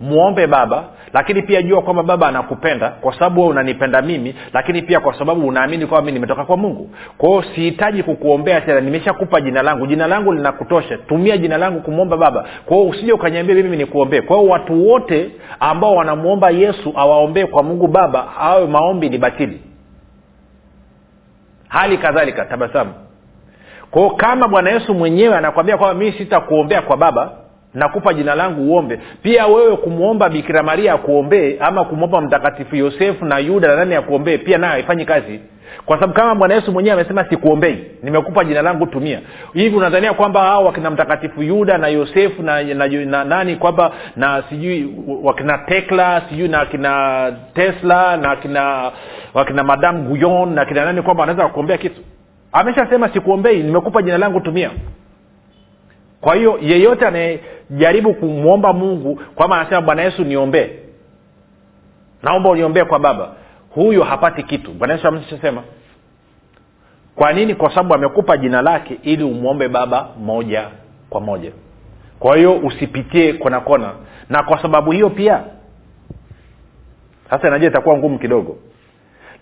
mwombe 0.00 0.46
baba 0.46 0.84
lakini 1.12 1.42
pia 1.42 1.62
jua 1.62 1.82
kwamba 1.82 2.02
baba 2.02 2.28
anakupenda 2.28 2.88
kwa 2.90 3.12
sababu 3.14 3.40
we 3.42 3.46
unanipenda 3.48 4.02
mimi 4.02 4.34
lakini 4.52 4.82
pia 4.82 5.00
kwa 5.00 5.18
sababu 5.18 5.48
unaamini 5.48 5.86
kwamba 5.86 6.06
mi 6.06 6.12
nimetoka 6.12 6.44
kwa 6.44 6.56
mungu. 6.56 6.90
Kwao 7.18 7.42
sihitaji 7.42 8.02
kukuombea 8.02 8.60
tena 8.60 8.80
nimeshakupa 8.80 9.40
jina 9.40 9.62
langu. 9.62 9.86
Jina 9.86 10.06
langu 10.06 10.32
linakutosha. 10.32 10.98
Tumia 10.98 11.36
jina 11.38 11.58
langu 11.58 11.80
kumwomba 11.80 12.16
baba. 12.16 12.44
Kwao 12.66 12.86
usije 12.86 13.12
ukaniambia 13.12 13.54
mimi 13.54 13.76
nikuombee. 13.76 14.20
Kwao 14.20 14.46
watu 14.46 14.88
wote 14.88 15.30
ambao 15.60 15.94
wanamwomba 15.94 16.50
yesu 16.50 16.92
awaombee 16.96 17.44
kwa 17.46 17.62
mungu 17.62 17.86
baba 17.86 18.36
awe 18.40 18.66
maombi 18.66 19.08
ni 19.08 19.18
batili. 19.18 19.60
Hali 21.68 21.98
kadhalika 21.98 22.44
tabasamu. 22.44 22.94
Kwao 23.90 24.10
kama 24.10 24.48
bwana 24.48 24.70
yesu 24.70 24.94
mwenyewe 24.94 25.36
anakwambia 25.36 25.76
kwamba 25.76 26.04
mii 26.04 26.12
sitakuombea 26.12 26.82
kwa 26.82 26.96
baba 26.96 27.32
nakupa 27.76 28.14
jina 28.14 28.34
langu 28.34 28.62
uombe. 28.72 29.00
Pia 29.22 29.46
wewe 29.46 29.76
kumwomba 29.76 30.28
bikira 30.28 30.62
maria 30.62 30.92
akuombee 30.92 31.56
ama 31.60 31.84
kumwomba 31.84 32.20
mtakatifu 32.20 32.76
yosefu 32.76 33.24
na 33.24 33.38
yuda 33.38 33.68
na 33.68 33.76
nani 33.76 33.94
akuombee 33.94 34.38
pia 34.38 34.58
nayo 34.58 34.72
haifanyi 34.72 35.04
kazi. 35.04 35.40
Kwa 35.86 35.96
sababu 35.96 36.12
kama 36.14 36.34
bwana 36.34 36.54
yesu 36.54 36.72
mwenyewe 36.72 36.94
amesema 36.94 37.24
sikuombei 37.24 37.84
nimekupa 38.02 38.44
jina 38.44 38.62
langu 38.62 38.86
tumia. 38.86 39.20
Hivi 39.54 39.76
unadhania 39.76 40.12
kwamba 40.12 40.40
hao 40.40 40.64
wakina 40.64 40.90
mtakatifu 40.90 41.42
yuda 41.42 41.78
na 41.78 41.88
yosefu 41.88 42.42
na, 42.42 42.62
na, 42.62 42.74
na, 42.88 43.04
na 43.04 43.24
nani 43.24 43.56
kwamba 43.56 43.92
na 44.16 44.42
sijui 44.48 44.94
wakina 45.22 45.58
tekla 45.58 46.22
sijui 46.28 46.48
na 46.48 46.60
akina 46.60 47.32
tesla 47.54 48.16
na 48.16 48.30
akina 48.30 48.92
wakina 49.34 49.64
madam 49.64 50.04
guyon 50.08 50.54
na 50.54 50.62
akina 50.62 50.84
nani 50.84 51.02
kwamba 51.02 51.20
wanaweza 51.20 51.46
kukuombea 51.46 51.78
kitu? 51.78 52.00
Ameshasema 52.52 53.08
sikuombei 53.08 53.62
nimekupa 53.62 54.02
jina 54.02 54.18
langu 54.18 54.40
tumia 54.40 54.70
kwa 56.26 56.34
hiyo 56.34 56.58
yeyote 56.62 57.06
anayejaribu 57.06 58.14
kumwomba 58.14 58.72
mungu 58.72 59.20
kwamba 59.34 59.56
anasema 59.60 59.80
bwana 59.80 60.02
yesu 60.02 60.24
niombee. 60.24 60.70
Naomba 62.22 62.50
uniombee 62.50 62.84
kwa 62.84 62.98
baba. 62.98 63.32
Huyo 63.70 64.04
hapati 64.04 64.42
kitu. 64.42 64.70
Bwana 64.72 64.94
yesu 64.94 65.08
ameshasema. 65.08 65.62
Kwa 67.16 67.32
nini? 67.32 67.54
Kwa 67.54 67.70
sababu 67.70 67.94
amekupa 67.94 68.36
jina 68.36 68.62
lake 68.62 68.98
ili 69.02 69.24
umwombe 69.24 69.68
baba 69.68 70.08
moja 70.24 70.68
kwa 71.10 71.20
moja. 71.20 71.52
Kwa 72.18 72.36
hiyo 72.36 72.56
usipitie 72.56 73.32
kona 73.32 73.60
kona. 73.60 73.92
Na 74.28 74.42
kwa 74.42 74.62
sababu 74.62 74.90
hiyo 74.92 75.10
pia 75.10 75.44
sasa 77.30 77.48
inajua 77.48 77.68
itakuwa 77.68 77.96
ngumu 77.98 78.18
kidogo 78.18 78.58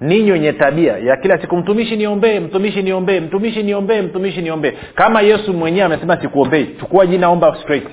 ninyi 0.00 0.32
wenye 0.32 0.52
tabia 0.52 0.96
ya 0.98 1.16
kila 1.16 1.38
siku 1.38 1.56
mtumishi 1.56 1.96
niombee 1.96 2.40
mtumishi 2.40 2.82
niombee 2.82 3.20
mtumishi 3.20 3.62
niombee 3.62 4.02
mtumishi 4.02 4.42
niombee. 4.42 4.72
Kama 4.94 5.20
yesu 5.22 5.52
mwenyewe 5.52 5.84
amesema 5.86 6.16
sikuombei 6.20 6.66
chukua 6.80 7.06
jina 7.06 7.28
omba 7.28 7.56
straight. 7.62 7.88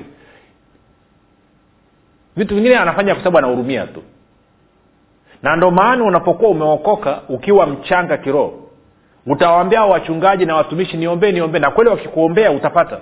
Vitu 2.36 2.56
vingine 2.56 2.78
anafanya 2.78 3.14
kwa 3.14 3.24
sababu 3.24 3.38
anahurumia 3.38 3.88
tu. 3.88 4.04
Na 5.44 5.56
ndo 5.56 5.72
maana 5.72 6.04
unapokuwa 6.04 6.50
umeokoka 6.52 7.22
ukiwa 7.30 7.68
mchanga 7.68 8.18
kiroho 8.18 8.54
utawaambia 9.26 9.84
wachungaji 9.84 10.46
na 10.46 10.56
watumishi 10.56 10.98
niombee 10.98 11.32
niombee. 11.32 11.60
Na 11.60 11.72
kweli 11.72 11.90
wakikuombea 11.90 12.52
utapata 12.52 13.00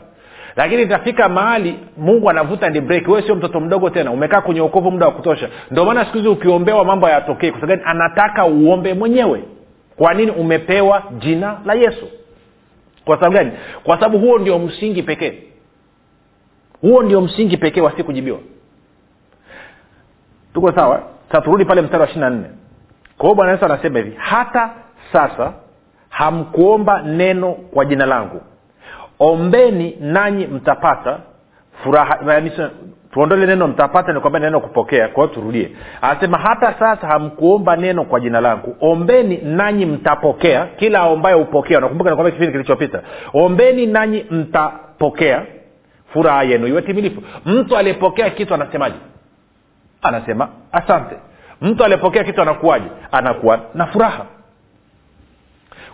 lakini 0.60 0.82
itafika 0.82 1.30
mahali 1.30 1.80
mungu 1.98 2.30
anavuta 2.30 2.70
ndi 2.70 2.82
break 2.82 3.08
wewe 3.08 3.22
sio 3.22 3.36
mtoto 3.36 3.60
mdogo 3.60 3.90
tena. 3.90 4.12
Umekaa 4.12 4.42
kwenye 4.42 4.62
ukovu 4.62 4.92
muda 4.92 5.06
wa 5.06 5.12
kutosha. 5.12 5.50
Ndio 5.72 5.86
maana 5.86 6.06
siku 6.06 6.18
hizi 6.18 6.30
ukiombewa 6.30 6.86
mambo 6.86 7.06
hayatokei. 7.06 7.52
Kwa 7.52 7.62
sababu 7.62 7.82
anataka 7.86 8.46
uombe 8.46 8.94
mwenyewe. 8.94 9.44
Kwa 9.98 10.14
nini? 10.14 10.32
Umepewa 10.32 11.04
jina 11.20 11.60
la 11.66 11.74
yesu. 11.74 12.08
Kwa 13.06 13.16
sababu 13.16 13.36
gani? 13.36 13.52
Kwa 13.84 13.96
sababu 13.96 14.20
huo 14.20 14.38
ndio 14.40 14.60
msingi 14.60 15.04
pekee. 15.04 15.34
Huo 16.82 17.04
ndio 17.04 17.22
msingi 17.22 17.58
pekee 17.58 17.82
wasi 17.82 18.04
kujibiwa. 18.04 18.40
Tuko 20.54 20.72
sawa? 20.72 21.04
Sasa 21.32 21.66
pale 21.66 21.82
mstari 21.82 22.02
wa 22.02 22.06
ishiri 22.10 22.22
na 22.22 22.30
nne. 22.30 22.48
Kwa 23.18 23.36
bwana 23.36 23.52
yesu 23.52 23.66
anasema 23.66 24.00
hivi 24.00 24.16
hata 24.18 24.70
sasa 25.14 25.54
hamkuomba 26.10 27.02
neno 27.02 27.52
kwa 27.52 27.86
jina 27.86 28.06
langu 28.06 28.42
ombeni 29.20 29.98
nanyi 30.00 30.48
mtapata 30.48 31.20
furaha. 31.84 32.20
Tuondole 33.12 33.46
neno 33.46 33.68
mtapata 33.68 34.14
ni 34.14 34.20
kwamba 34.20 34.40
neno 34.40 34.60
kupokea 34.60 35.08
kwa 35.08 35.24
hiyo 35.24 35.36
turudie. 35.36 35.72
Anasema 36.02 36.38
hata 36.38 36.74
sasa 36.74 37.08
hamkuomba 37.08 37.76
neno 37.76 38.04
kwa 38.04 38.20
jina 38.20 38.42
langu. 38.42 38.76
Ombeni 38.82 39.38
nanyi 39.38 39.86
mtapokea 39.86 40.66
kila 40.66 41.00
aombaye 41.00 41.36
hupokea. 41.36 41.80
Nakumbuka 41.80 42.10
nikwambia 42.10 42.32
kipindi 42.32 42.52
kilichopita. 42.52 43.02
Ombeni 43.34 43.86
nanyi 43.86 44.26
mtapokea 44.32 45.46
furaha 46.14 46.44
yenu 46.44 46.68
iwe 46.68 46.82
timilifu. 46.82 47.22
Mtu 47.46 47.78
aliyepokea 47.78 48.30
kitu 48.30 48.54
anasemaje? 48.54 48.96
Anasema 50.02 50.50
asante. 50.72 51.16
Mtu 51.62 51.84
aliyepokea 51.84 52.24
kitu 52.24 52.42
anakuwaje? 52.42 52.86
Anakuwa 53.12 53.60
na 53.74 53.86
furaha. 53.88 54.26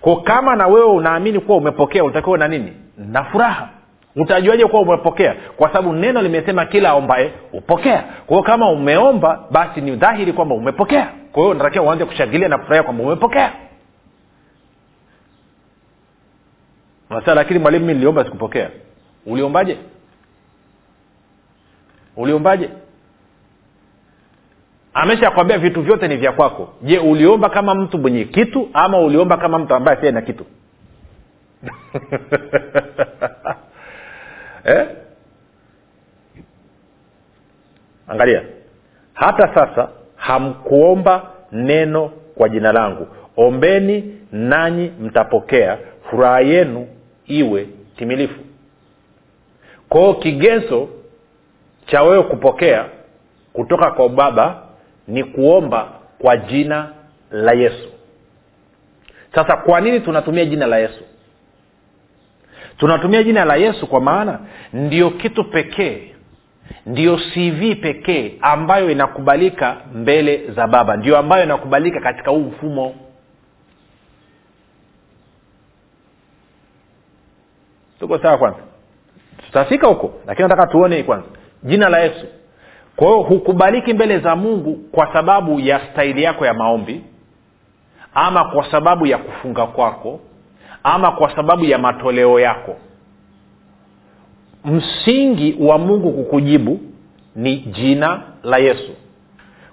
Ko 0.01 0.15
kama 0.15 0.55
na 0.55 0.67
wewe 0.67 0.85
unaamini 0.85 1.39
kuwa 1.39 1.57
umepokea 1.57 2.03
utakiwa 2.03 2.37
na 2.37 2.47
nini 2.47 2.73
na 2.97 3.23
furaha. 3.23 3.69
Utajuaje 4.15 4.65
kuwa 4.65 4.81
umepokea? 4.81 5.35
Kwa 5.57 5.67
sababu 5.67 5.93
neno 5.93 6.21
limesema 6.21 6.65
kila 6.65 6.89
aombae 6.89 7.33
hupokea. 7.51 8.03
Kwa 8.27 8.43
kama 8.43 8.69
umeomba 8.69 9.43
basi 9.51 9.81
ni 9.81 9.95
dhahiri 9.95 10.33
kwamba 10.33 10.55
umepokea. 10.55 11.11
Kwa 11.31 11.43
hiyo 11.43 11.55
unatakiwa 11.55 11.85
uanze 11.85 12.05
kushangilia 12.05 12.47
na 12.47 12.57
kufurahia 12.57 12.83
kwamba 12.83 13.03
umepokea. 13.03 13.53
Sasa 17.09 17.35
lakini 17.35 17.59
mwalimu 17.59 17.85
mi 17.85 17.93
niliomba 17.93 18.23
sikupokea. 18.25 18.69
Uliombaje? 19.25 19.77
Uliombaje? 22.17 22.69
Ameshakwambia 24.93 25.57
vitu 25.57 25.81
vyote 25.81 26.07
ni 26.07 26.17
vya 26.17 26.31
kwako. 26.31 26.73
Je 26.81 26.99
uliomba 26.99 27.49
kama 27.49 27.75
mtu 27.75 27.97
mwenye 27.97 28.25
kitu 28.25 28.69
ama 28.73 28.97
uliomba 28.99 29.37
kama 29.37 29.59
mtu 29.59 29.75
ambaye 29.75 29.97
asiye 29.97 30.11
na 30.11 30.21
kitu 30.21 30.45
eh? 34.65 34.87
angalia. 38.07 38.43
Hata 39.13 39.53
sasa 39.55 39.89
hamkuomba 40.15 41.31
neno 41.51 42.07
kwa 42.35 42.49
jina 42.49 42.71
langu. 42.71 43.07
Ombeni 43.37 44.19
nanyi 44.31 44.91
mtapokea. 45.01 45.77
Furaha 46.09 46.39
yenu 46.41 46.87
iwe 47.25 47.67
timilifu. 47.97 48.39
Kwao 49.89 50.13
kigezo 50.13 50.89
cha 51.85 52.03
wewe 52.03 52.23
kupokea 52.23 52.85
kutoka 53.53 53.91
kwa 53.91 54.09
baba 54.09 54.61
ni 55.07 55.23
kuomba 55.23 55.89
kwa 56.19 56.37
jina 56.37 56.89
la 57.31 57.51
yesu. 57.53 57.89
Sasa 59.35 59.57
kwa 59.57 59.81
nini 59.81 59.99
tunatumia 59.99 60.45
jina 60.45 60.67
la 60.67 60.77
yesu 60.77 61.03
tunatumia 62.77 63.23
jina 63.23 63.45
la 63.45 63.55
yesu 63.55 63.87
kwa 63.87 64.01
maana 64.01 64.39
ndio 64.73 65.09
kitu 65.09 65.43
pekee 65.43 66.11
ndio 66.85 67.17
cv 67.17 67.75
pekee 67.81 68.37
ambayo 68.41 68.89
inakubalika 68.91 69.77
mbele 69.93 70.51
za 70.51 70.67
baba 70.67 70.97
ndio 70.97 71.17
ambayo 71.17 71.43
inakubalika 71.43 71.99
katika 71.99 72.31
huu 72.31 72.39
mfumo. 72.39 72.95
Tuko 77.99 78.19
sawa 78.19 78.37
kwanza? 78.37 78.59
Tutafika 79.45 79.87
huko 79.87 80.13
lakini 80.27 80.47
nataka 80.47 80.67
tuone 80.71 81.03
kwanza 81.03 81.27
jina 81.63 81.89
la 81.89 81.99
yesu. 81.99 82.25
Kwa 82.95 83.07
hiyo 83.07 83.19
hukubaliki 83.21 83.93
mbele 83.93 84.19
za 84.19 84.35
mungu 84.35 84.75
kwa 84.91 85.13
sababu 85.13 85.59
ya 85.59 85.79
staili 85.91 86.23
yako 86.23 86.45
ya 86.45 86.53
maombi 86.53 87.03
ama 88.13 88.43
kwa 88.45 88.71
sababu 88.71 89.05
ya 89.07 89.17
kufunga 89.17 89.65
kwako 89.67 90.19
ama 90.87 91.11
kwa 91.11 91.35
sababu 91.35 91.65
ya 91.65 91.77
matoleo 91.77 92.39
yako. 92.39 92.75
Msingi 94.65 95.57
wa 95.59 95.77
mungu 95.77 96.11
kukujibu 96.11 96.79
ni 97.35 97.55
jina 97.57 98.21
la 98.43 98.57
yesu. 98.57 98.91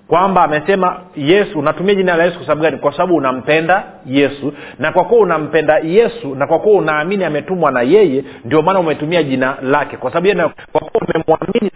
Kwamba 0.09 0.43
amesema 0.45 1.01
yesu 1.17 1.59
unatumia 1.59 1.95
jina 1.95 2.17
la 2.17 2.25
yesu 2.25 2.37
kwa 2.37 2.47
sababu 2.47 2.63
gani? 2.63 2.77
Kwa 2.77 2.93
sababu 2.93 3.17
unampenda 3.17 3.85
yesu 4.07 4.53
na 4.79 4.93
kwa 4.93 5.05
kuwa 5.05 5.21
unampenda 5.21 5.79
yesu 5.79 6.35
na 6.35 6.47
kwa 6.47 6.59
kuwa 6.59 6.79
unaamini 6.79 7.25
ametumwa 7.25 7.71
na 7.71 7.83
yeye 7.83 8.25
ndio 8.45 8.63
maana 8.63 8.81
umetumia 8.81 9.23
jina 9.23 9.57
lake. 9.63 9.97
Kwa 9.97 10.13
sababu 10.13 10.51
kwa 10.73 10.81
kuwa 10.81 11.03
umemwamini 11.09 11.71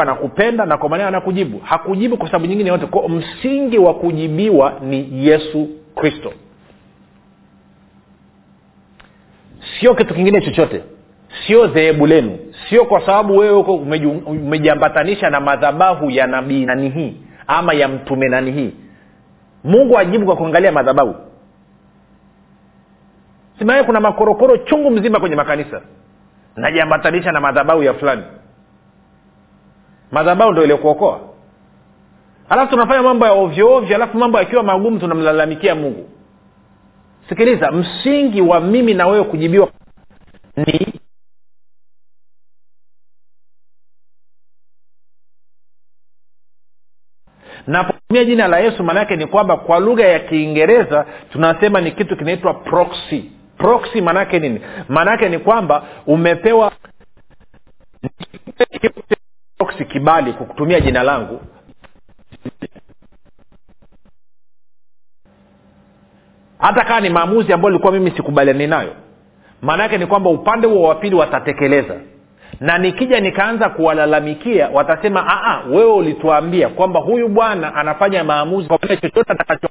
anakupenda 0.00 0.66
na 0.66 0.76
kwa 0.76 0.88
maana 0.88 1.08
anakujibu. 1.08 1.58
Hakujibu 1.64 2.16
kwa 2.16 2.26
sababu 2.26 2.46
nyingine 2.46 2.70
yote 2.70 2.86
kwa 2.86 3.08
msingi 3.08 3.78
wa 3.78 3.94
kujibiwa 3.94 4.72
ni 4.82 5.26
yesu 5.26 5.68
kristo 5.94 6.32
sio 9.80 9.94
kitu 9.94 10.14
kingine 10.14 10.40
chochote. 10.40 10.82
Sio 11.46 11.66
dhehebu 11.66 12.06
lenu. 12.06 12.38
Sio 12.68 12.84
kwa 12.84 13.06
sababu 13.06 13.36
wewe 13.36 13.54
huko 13.54 13.74
umejiambatanisha 14.26 15.30
na 15.30 15.40
madhabahu 15.40 16.10
ya 16.10 16.26
nabii 16.26 16.64
nani 16.66 16.88
hii 16.90 17.16
ama 17.46 17.72
ya 17.74 17.88
mtume 17.88 18.28
nani 18.28 18.52
hii. 18.52 18.74
Mungu 19.64 19.98
ajibu 19.98 20.26
kwa 20.26 20.36
kuangalia 20.36 20.72
madhabahu. 20.72 21.14
Simaye 23.58 23.82
kuna 23.82 24.00
makorokoro 24.00 24.56
chungu 24.56 24.90
mzima 24.90 25.20
kwenye 25.20 25.36
makanisa. 25.36 25.80
Najiambatanisha 26.56 27.32
na 27.32 27.40
madhabahu 27.40 27.82
ya 27.82 27.94
fulani. 27.94 28.22
Madhabahu 30.10 30.52
ndo 30.52 30.64
iliokuokoa 30.64 31.20
alafu 32.48 32.70
tunafanya 32.70 33.02
mambo 33.02 33.26
ya 33.26 33.32
ovyo 33.32 33.74
ovyo 33.74 33.96
alafu 33.96 34.18
mambo 34.18 34.38
yakiwa 34.38 34.62
magumu 34.62 34.98
tunamlalamikia 34.98 35.74
mungu 35.74 36.08
sikiliza 37.28 37.70
msingi 37.72 38.40
wa 38.42 38.60
mimi 38.60 38.94
na 38.94 39.06
wewe 39.06 39.24
kujibiwa 39.24 39.72
ni 40.56 41.00
napotumia 47.66 48.24
jina 48.24 48.48
la 48.48 48.58
yesu 48.58 48.82
maanaake 48.84 49.16
ni 49.16 49.26
kwamba 49.26 49.56
kwa 49.56 49.78
lugha 49.78 50.04
ya 50.08 50.18
kiingereza 50.18 51.06
tunasema 51.32 51.80
ni 51.80 51.92
kitu 51.92 52.16
kinaitwa 52.16 52.54
proxy. 52.54 53.30
Proxy 53.58 54.00
maanaake 54.00 54.38
nini? 54.38 54.60
Maanaake 54.88 55.28
ni 55.28 55.38
kwamba 55.38 55.84
umepewa 56.06 56.72
proxy 59.58 59.84
kibali 59.84 60.32
kwa 60.32 60.46
kutumia 60.46 60.80
jina 60.80 61.02
langu 61.02 61.40
hata 66.62 66.84
kama 66.84 67.00
ni 67.00 67.10
maamuzi 67.10 67.52
ambayo 67.52 67.70
ilikuwa 67.74 67.92
mimi 67.92 68.10
sikubaliani 68.10 68.66
nayo. 68.66 68.96
Maana 69.62 69.82
yake 69.82 69.98
ni 69.98 70.06
kwamba 70.06 70.30
upande 70.30 70.66
huo 70.68 70.88
wa 70.88 70.94
pili 70.94 71.14
watatekeleza. 71.16 71.94
Na 72.60 72.78
nikija 72.78 73.20
nikaanza 73.20 73.68
kuwalalamikia 73.68 74.68
watasema 74.68 75.24
Aa, 75.28 75.62
wewe 75.68 75.92
ulituambia 75.92 76.68
kwamba 76.68 77.00
huyu 77.00 77.28
bwana 77.28 77.74
anafanya 77.74 78.24
maamuzi 78.24 78.68
kwa 78.68 78.78
chochote 78.78 79.32
atakacho 79.32 79.68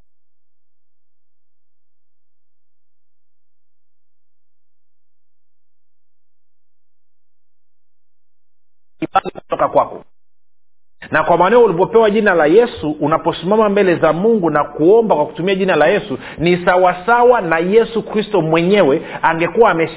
kutoka 9.33 9.67
kwako 9.69 10.00
na 11.11 11.23
kwa 11.23 11.37
maneo 11.37 11.63
ulipopewa 11.63 12.09
jina 12.09 12.33
la 12.33 12.45
yesu 12.45 12.91
unaposimama 12.99 13.69
mbele 13.69 13.95
za 13.95 14.13
mungu 14.13 14.49
na 14.49 14.63
kuomba 14.63 15.15
kwa 15.15 15.25
kutumia 15.25 15.55
jina 15.55 15.75
la 15.75 15.87
yesu 15.87 16.17
ni 16.37 16.65
sawasawa 16.65 17.41
na 17.41 17.57
yesu 17.57 18.03
kristo 18.03 18.41
mwenyewe 18.41 19.01
angekuwa 19.21 19.71
ame 19.71 19.89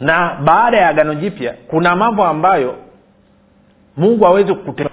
na 0.00 0.34
baada 0.44 0.76
ya 0.78 0.88
agano 0.88 1.14
jipya 1.14 1.52
kuna 1.52 1.96
mambo 1.96 2.24
ambayo 2.24 2.87
mungu 3.98 4.24
hawezi 4.24 4.54
kutenda 4.54 4.92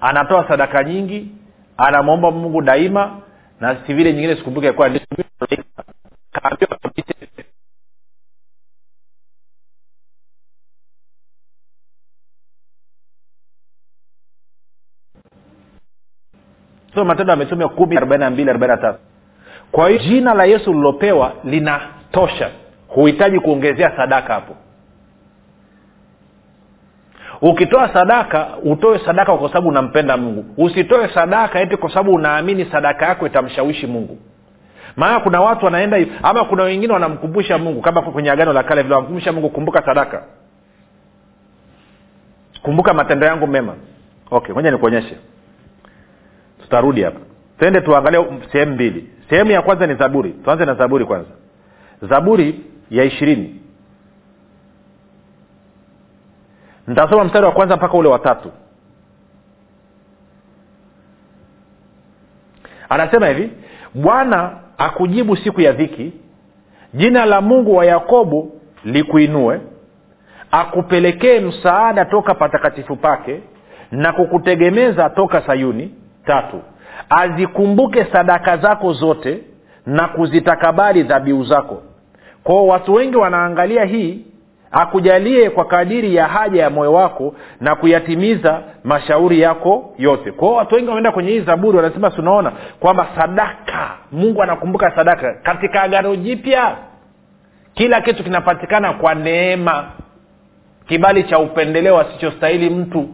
anatoa 0.00 0.48
sadaka 0.48 0.84
nyingi 0.84 1.28
anamwomba 1.76 2.30
mungu 2.30 2.62
daima 2.62 3.20
na 3.60 3.86
si 3.86 3.94
vile 3.94 4.12
nyingine 4.12 4.36
sikumbuke 4.36 4.72
kwa 4.72 4.90
so 16.94 17.04
matendo 17.04 17.32
ametumia 17.32 17.68
kumi 17.68 17.96
arobaini 17.96 18.24
na 18.24 18.30
mbili 18.30 18.50
arobaini 18.50 18.76
na 18.76 18.82
tatu. 18.82 18.98
Kwa 19.72 19.88
hiyo 19.88 20.02
jina 20.02 20.34
la 20.34 20.44
yesu 20.44 20.72
lilopewa 20.72 21.34
linatosha. 21.44 22.50
Huhitaji 22.88 23.40
kuongezea 23.40 23.96
sadaka 23.96 24.34
hapo 24.34 24.56
ukitoa 27.42 27.92
sadaka 27.92 28.48
utoe 28.64 28.98
sadaka 28.98 29.36
kwa 29.36 29.48
sababu 29.48 29.68
unampenda 29.68 30.16
mungu. 30.16 30.44
Usitoe 30.56 31.08
sadaka 31.14 31.60
eti 31.60 31.76
kwa 31.76 31.88
sababu 31.90 32.14
unaamini 32.14 32.64
sadaka 32.64 33.06
yako 33.06 33.26
itamshawishi 33.26 33.86
mungu. 33.86 34.18
Maana 34.96 35.20
kuna 35.20 35.40
watu 35.40 35.64
wanaenda 35.64 35.98
ama 36.22 36.44
kuna 36.44 36.62
wengine 36.62 36.92
wanamkumbusha 36.92 37.58
mungu 37.58 37.80
kama 37.80 38.02
kwenye 38.02 38.30
agano 38.30 38.52
la 38.52 38.62
kale 38.62 38.82
vile 38.82 38.94
wanamkumbusha 38.94 39.32
mungu 39.32 39.48
kumbuka 39.50 39.82
sadaka. 39.82 40.22
Kumbuka 42.62 42.94
matendo 42.94 43.26
yangu 43.26 43.46
mema. 43.46 43.74
Okay 44.30 44.54
moja 44.54 44.70
nikuonyeshe. 44.70 45.16
Tutarudi 46.62 47.02
hapa. 47.02 47.20
Twende 47.58 47.80
tuangalie 47.80 48.26
sehemu 48.52 48.72
mbili. 48.74 49.10
Sehemu 49.30 49.50
ya 49.50 49.62
kwanza 49.62 49.86
ni 49.86 49.94
zaburi. 49.94 50.30
Tuanze 50.44 50.64
na 50.64 50.74
zaburi 50.74 51.04
kwanza. 51.04 51.30
Zaburi 52.02 52.60
ya 52.90 53.04
ishirini 53.04 53.59
nitasoma 56.86 57.24
mstari 57.24 57.46
wa 57.46 57.52
kwanza 57.52 57.76
mpaka 57.76 57.94
ule 57.98 58.08
watatu 58.08 58.52
anasema 62.88 63.26
hivi 63.28 63.52
bwana 63.94 64.50
akujibu 64.78 65.36
siku 65.36 65.60
ya 65.60 65.72
dhiki 65.72 66.12
jina 66.94 67.24
la 67.26 67.40
mungu 67.40 67.76
wa 67.76 67.84
yakobo 67.86 68.48
likuinue 68.84 69.60
akupelekee 70.50 71.40
msaada 71.40 72.04
toka 72.04 72.34
patakatifu 72.34 72.96
pake 72.96 73.40
na 73.90 74.12
kukutegemeza 74.12 75.10
toka 75.10 75.42
sayuni 75.46 75.94
tatu. 76.26 76.62
Azikumbuke 77.10 78.04
sadaka 78.12 78.56
zako 78.56 78.92
zote 78.92 79.42
na 79.86 80.08
kuzitakabali 80.08 81.02
dhabihu 81.02 81.44
zako. 81.44 81.82
Kwao 82.44 82.66
watu 82.66 82.94
wengi 82.94 83.16
wanaangalia 83.16 83.84
hii 83.84 84.24
akujalie 84.72 85.50
kwa 85.50 85.64
kadiri 85.64 86.14
ya 86.14 86.26
haja 86.26 86.62
ya 86.62 86.70
moyo 86.70 86.92
wako 86.92 87.34
na 87.60 87.74
kuyatimiza 87.74 88.62
mashauri 88.84 89.40
yako 89.40 89.94
yote. 89.98 90.32
Kwao 90.32 90.54
watu 90.54 90.74
wengi 90.74 90.88
wameenda 90.88 91.12
kwenye 91.12 91.30
hii 91.30 91.40
zaburi 91.40 91.76
wanasema 91.76 92.10
tunaona 92.10 92.52
kwamba 92.80 93.08
sadaka 93.18 93.90
mungu 94.12 94.42
anakumbuka 94.42 94.90
sadaka 94.96 95.34
katika 95.42 95.82
agano 95.82 96.16
jipya. 96.16 96.76
Kila 97.74 98.00
kitu 98.00 98.24
kinapatikana 98.24 98.92
kwa 98.92 99.14
neema. 99.14 99.84
Kibali 100.88 101.24
cha 101.24 101.38
upendeleo 101.38 101.98
asichostahili 102.00 102.70
mtu 102.70 103.08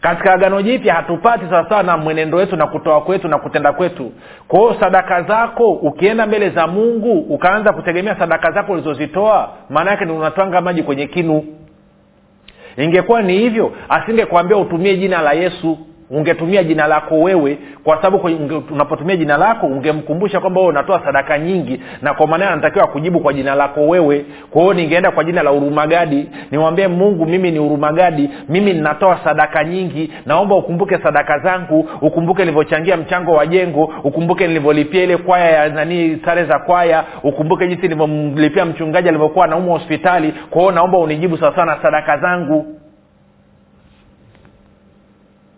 katika 0.00 0.32
agano 0.34 0.62
jipya 0.62 0.94
hatupati 0.94 1.44
sawasawa 1.50 1.82
na 1.82 1.96
mwenendo 1.96 2.38
wetu 2.38 2.56
na 2.56 2.66
kutoa 2.66 3.00
kwetu 3.00 3.28
na 3.28 3.38
kutenda 3.38 3.72
kwetu. 3.72 4.12
Kwa 4.48 4.80
sadaka 4.80 5.22
zako 5.22 5.72
ukienda 5.72 6.26
mbele 6.26 6.50
za 6.50 6.66
mungu 6.66 7.18
ukaanza 7.18 7.72
kutegemea 7.72 8.16
sadaka 8.18 8.50
zako 8.52 8.72
ulizozitoa 8.72 9.50
maana 9.70 9.90
yake 9.90 10.04
ni 10.04 10.12
unatwanga 10.12 10.60
maji 10.60 10.82
kwenye 10.82 11.06
kinu. 11.06 11.44
Ingekuwa 12.76 13.22
ni 13.22 13.38
hivyo 13.38 13.72
asingekwambia 13.88 14.56
utumie 14.56 14.96
jina 14.96 15.22
la 15.22 15.32
yesu 15.32 15.78
ungetumia 16.10 16.64
jina 16.64 16.86
lako 16.86 17.18
wewe 17.20 17.58
kwa 17.84 17.96
sababu 18.02 18.30
unapotumia 18.70 19.16
jina 19.16 19.36
lako 19.36 19.66
ungemkumbusha 19.66 20.40
kwamba 20.40 20.60
wewe 20.60 20.70
unatoa 20.72 21.00
sadaka 21.04 21.38
nyingi 21.38 21.80
na 22.02 22.14
kwa 22.14 22.26
maana 22.26 22.50
anatakiwa 22.50 22.86
kujibu 22.86 23.20
kwa 23.20 23.32
jina 23.32 23.54
lako 23.54 23.80
wewe. 23.88 24.24
Kwa 24.50 24.62
hiyo 24.62 24.74
ningeenda 24.74 25.10
kwa 25.10 25.24
jina 25.24 25.42
la 25.42 25.52
urumagadi 25.52 26.28
niwambie 26.50 26.88
mungu 26.88 27.26
mimi 27.26 27.50
ni 27.50 27.58
urumagadi 27.58 28.30
mimi 28.48 28.72
ninatoa 28.72 29.18
sadaka 29.24 29.64
nyingi. 29.64 30.12
Naomba 30.26 30.56
ukumbuke 30.56 30.98
sadaka 30.98 31.38
zangu 31.38 31.88
ukumbuke 32.02 32.42
nilivyochangia 32.42 32.96
mchango 32.96 33.32
wa 33.32 33.46
jengo 33.46 33.92
ukumbuke 34.04 34.46
nilivyolipia 34.46 35.02
ile 35.02 35.16
kwaya 35.16 35.50
ya 35.50 35.68
nanii 35.68 36.18
sare 36.24 36.44
za 36.44 36.58
kwaya 36.58 37.04
ukumbuke 37.22 37.66
jinsi 37.68 37.82
nilivyomlipia 37.82 38.64
mchungaji 38.64 39.08
alivyokuwa 39.08 39.44
anaumwa 39.44 39.78
hospitali. 39.78 40.34
Kwa 40.50 40.60
hiyo 40.60 40.72
naomba 40.72 40.98
unijibu 40.98 41.38
sawasawa 41.38 41.66
na 41.66 41.82
sadaka 41.82 42.18
zangu 42.18 42.66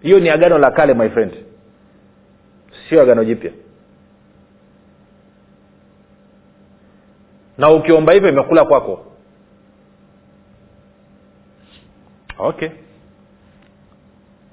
hiyo 0.03 0.21
ni 0.21 0.29
agano 0.31 0.59
la 0.59 0.71
kale 0.71 0.95
my 0.95 1.09
friend. 1.11 1.33
Sio 2.89 3.03
agano 3.03 3.25
jipya. 3.25 3.53
Na 7.59 7.71
ukiomba 7.71 8.13
hivyo 8.13 8.29
imekula 8.29 8.65
kwako. 8.65 9.07
Okay. 12.39 12.69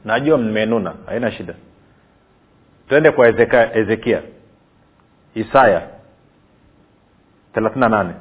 Najua 0.06 0.38
mmenuna 0.38 0.94
haina 1.06 1.32
shida. 1.32 1.54
Twende 2.90 3.12
kwa 3.12 3.28
ezekia 3.78 4.22
isaya 5.36 5.88
thelathini 7.54 7.82
na 7.82 7.90
nane 7.90 8.14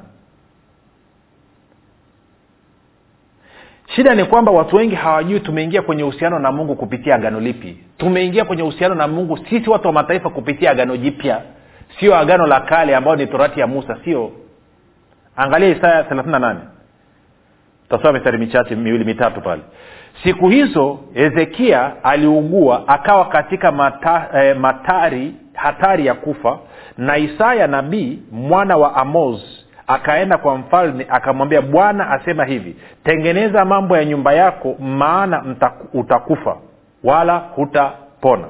shida 3.97 4.15
ni 4.15 4.25
kwamba 4.25 4.51
watu 4.51 4.75
wengi 4.75 4.95
hawajui 4.95 5.39
tumeingia 5.39 5.81
kwenye 5.81 6.03
uhusiano 6.03 6.39
na 6.39 6.51
mungu 6.51 6.75
kupitia 6.75 7.15
agano 7.15 7.39
lipi. 7.39 7.77
Tumeingia 7.97 8.45
kwenye 8.45 8.63
uhusiano 8.63 8.95
na 8.95 9.07
mungu 9.07 9.37
sisi 9.49 9.69
watu 9.69 9.87
wa 9.87 9.93
mataifa 9.93 10.29
kupitia 10.29 10.71
agano 10.71 10.97
jipya. 10.97 11.41
Sio 11.99 12.15
agano 12.15 12.47
la 12.47 12.59
kale 12.59 12.95
ambayo 12.95 13.15
ni 13.15 13.27
torati 13.27 13.59
ya 13.59 13.67
musa 13.67 13.97
sio. 14.03 14.31
Angalia 15.35 15.69
isaya 15.69 16.03
thelathini 16.03 16.31
na 16.31 16.39
nane. 16.39 16.59
Tasoma 17.89 18.13
mistari 18.13 18.37
michache 18.37 18.75
miwili 18.75 19.03
mitatu 19.03 19.41
pale. 19.41 19.61
Siku 20.23 20.49
hizo 20.49 20.99
hezekia 21.13 22.03
aliugua 22.03 22.87
akawa 22.87 23.25
katika 23.25 23.71
mata, 23.71 24.29
eh, 24.33 24.57
matari 24.57 25.33
hatari 25.53 26.05
ya 26.05 26.13
kufa 26.13 26.59
na 26.97 27.17
isaya 27.17 27.67
nabii 27.67 28.19
mwana 28.31 28.77
wa 28.77 28.95
amos 28.95 29.66
akaenda 29.87 30.37
kwa 30.37 30.57
mfalme 30.57 31.05
akamwambia 31.09 31.61
bwana 31.61 32.09
asema 32.11 32.45
hivi 32.45 32.75
tengeneza 33.03 33.65
mambo 33.65 33.97
ya 33.97 34.05
nyumba 34.05 34.33
yako 34.33 34.75
maana 34.79 35.43
utakufa 35.93 36.57
wala 37.03 37.37
hutapona. 37.37 38.47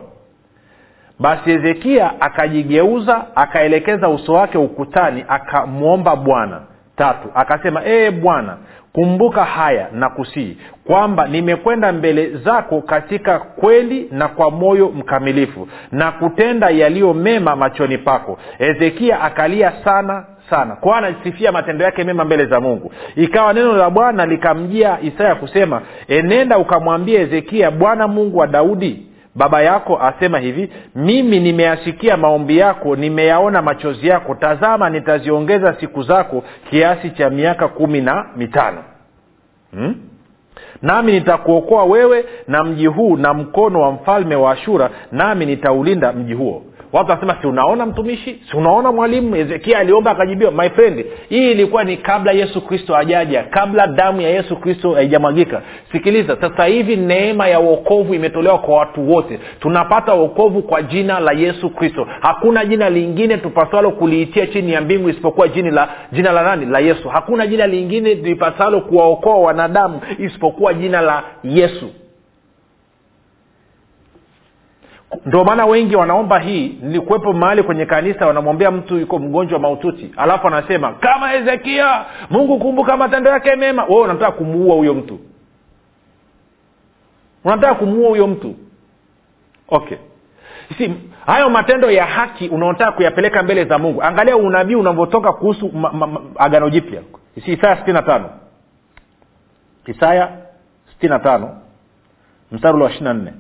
Basi 1.20 1.50
hezekia 1.52 2.22
akajigeuza 2.22 3.26
akaelekeza 3.36 4.10
uso 4.10 4.34
wake 4.34 4.58
ukutani 4.58 5.26
akamwomba 5.28 6.16
bwana 6.16 6.62
tatu. 6.98 7.28
Akasema 7.36 7.82
ee 7.86 8.12
bwana 8.12 8.58
kumbuka 8.94 9.44
haya 9.44 9.88
na 9.94 10.10
kusii 10.10 10.58
kwamba 10.88 11.28
nimekwenda 11.28 11.92
mbele 11.92 12.30
zako 12.38 12.82
katika 12.82 13.40
kweli 13.40 14.08
na 14.12 14.28
kwa 14.28 14.52
moyo 14.52 14.90
mkamilifu 14.90 15.68
na 15.92 16.12
kutenda 16.12 16.70
yaliyo 16.70 17.14
mema 17.14 17.56
machoni 17.56 17.98
pako. 17.98 18.40
Hezekia 18.58 19.22
akalia 19.22 19.72
sana 19.84 20.26
sana. 20.50 20.76
Kwa 20.76 20.98
anasifia 20.98 21.52
matendo 21.52 21.86
yake 21.86 22.04
mema 22.04 22.26
mbele 22.26 22.46
za 22.46 22.60
mungu. 22.60 22.92
Ikawa 23.16 23.54
neno 23.54 23.74
la 23.74 23.90
bwana 23.90 24.26
likamjia 24.26 24.98
isaya 25.02 25.36
kusema 25.36 25.82
enenda 26.08 26.58
ukamwambia 26.58 27.20
hezekia 27.20 27.72
bwana 27.72 28.08
mungu 28.08 28.38
wa 28.38 28.48
daudi 28.48 29.07
baba 29.38 29.62
yako 29.62 30.00
asema 30.02 30.40
hivi 30.40 30.70
mimi 30.96 31.40
nimeyasikia 31.40 32.18
maombi 32.18 32.58
yako 32.58 32.96
nimeyaona 32.96 33.62
machozi 33.62 34.08
yako 34.08 34.36
tazama 34.36 34.90
nitaziongeza 34.90 35.74
siku 35.80 36.04
zako 36.04 36.44
kiasi 36.70 37.10
cha 37.10 37.30
miaka 37.30 37.68
kumi 37.68 38.02
na 38.02 38.26
mitano 38.36 38.84
hmm? 39.74 39.96
Nami 40.82 41.12
nitakuokoa 41.12 41.84
wewe 41.84 42.26
na 42.48 42.64
mji 42.64 42.86
huu 42.86 43.18
na 43.18 43.34
mkono 43.34 43.82
wa 43.82 43.92
mfalme 43.92 44.36
wa 44.36 44.52
ashura 44.52 44.90
nami 45.12 45.46
nitaulinda 45.46 46.14
mji 46.14 46.34
huo. 46.34 46.64
Watu 46.94 47.10
wanasema 47.10 47.36
si 47.42 47.48
unaona 47.48 47.86
mtumishi? 47.86 48.42
Si 48.52 48.58
unaona 48.58 48.92
mwalimu? 48.92 49.36
Hezekia 49.36 49.80
aliomba 49.80 50.12
akajibiwa 50.12 50.52
my 50.52 50.70
friend 50.70 51.06
hii 51.30 51.52
ilikuwa 51.52 51.84
ni 51.84 51.98
kabla 51.98 52.32
yesu 52.32 52.62
kristo 52.62 52.98
ajaja 52.98 53.44
kabla 53.44 53.88
damu 53.88 54.22
ya 54.22 54.30
yesu 54.30 54.56
kristo 54.58 54.92
haijamwagika. 54.94 55.62
Sikiliza 55.92 56.38
sasa 56.42 56.66
hivi 56.66 56.96
neema 56.96 57.48
ya 57.48 57.60
uokovu 57.60 58.14
imetolewa 58.14 58.58
kwa 58.58 58.78
watu 58.80 59.12
wote. 59.12 59.40
Tunapata 59.60 60.14
uokovu 60.14 60.62
kwa 60.62 60.82
jina 60.82 61.20
la 61.20 61.32
yesu 61.32 61.70
kristo. 61.70 62.08
Hakuna 62.22 62.66
jina 62.66 62.90
lingine 62.90 63.38
tupasalo 63.38 63.92
kuliitia 63.92 64.48
chini 64.48 64.72
ya 64.74 64.82
mbingu 64.82 65.10
isipokuwa 65.10 65.48
jina 65.48 65.72
la 65.72 65.90
jina 66.12 66.32
la 66.32 66.44
nani? 66.44 66.66
La 66.66 66.80
yesu. 66.80 67.10
Hakuna 67.10 67.48
jina 67.48 67.68
lingine 67.68 68.14
lipasalo 68.14 68.82
kuwaokoa 68.82 69.36
wanadamu 69.38 70.02
isipokuwa 70.20 70.67
jina 70.74 71.02
la 71.02 71.24
yesu. 71.44 71.90
Ndio 75.26 75.44
maana 75.44 75.66
wengi 75.66 75.96
wanaomba 75.96 76.40
hii 76.40 76.78
nilikuwepo 76.82 77.34
mahali 77.34 77.64
kwenye 77.64 77.86
kanisa 77.86 78.28
wanamwambia 78.28 78.72
mtu 78.72 78.98
yuko 78.98 79.20
mgonjwa 79.20 79.60
maututi 79.60 80.12
alafu 80.18 80.48
anasema 80.48 80.94
kama 80.94 81.30
hezekia 81.30 82.06
mungu 82.30 82.60
kumbuka 82.60 82.98
matendo 82.98 83.30
yake 83.32 83.56
mema. 83.56 83.84
Wewe 83.86 84.02
unataka 84.02 84.32
kumuua 84.32 84.76
huyo 84.76 84.94
mtu. 84.94 85.20
Unataka 87.44 87.76
kumuua 87.76 88.10
huyo 88.10 88.28
mtu. 88.28 88.56
Okay. 89.68 89.98
Si 90.78 90.94
hayo 91.26 91.50
matendo 91.50 91.92
ya 91.92 92.06
haki 92.06 92.48
unaotaka 92.48 92.92
kuyapeleka 92.92 93.44
mbele 93.44 93.66
za 93.66 93.78
mungu. 93.80 94.04
Angalia 94.04 94.38
unabii 94.38 94.76
unavyotoka 94.76 95.34
kuhusu 95.34 95.72
agano 96.36 96.70
jipya. 96.70 97.02
Si 97.46 97.52
isaya 97.54 97.76
sitini 97.78 97.94
na 97.94 98.02
tano. 98.02 98.30
Isaya 99.86 100.30
sitini 101.00 101.20
tano 101.20 101.62
mstari 102.52 102.78
wa 102.82 102.90
ishiri 102.90 103.04
na 103.06 103.14
nne. 103.14 103.34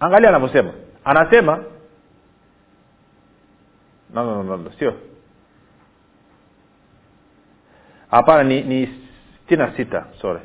Angalia 0.00 0.28
anavyosema. 0.28 0.72
Anasema 1.04 1.56
no, 4.14 4.24
no, 4.24 4.42
no, 4.42 4.56
no, 4.56 4.70
sio. 4.78 4.94
Hapana 8.10 8.42
ni, 8.42 8.62
ni 8.62 8.86
sitini 9.40 9.66
sita 9.76 10.06
sore 10.20 10.40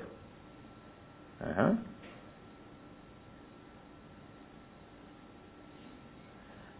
uh-huh. 1.41 1.75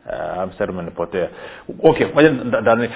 Uh, 0.06 0.44
mstari 0.50 0.72
umenipotea. 0.72 1.30
Okay 1.84 2.08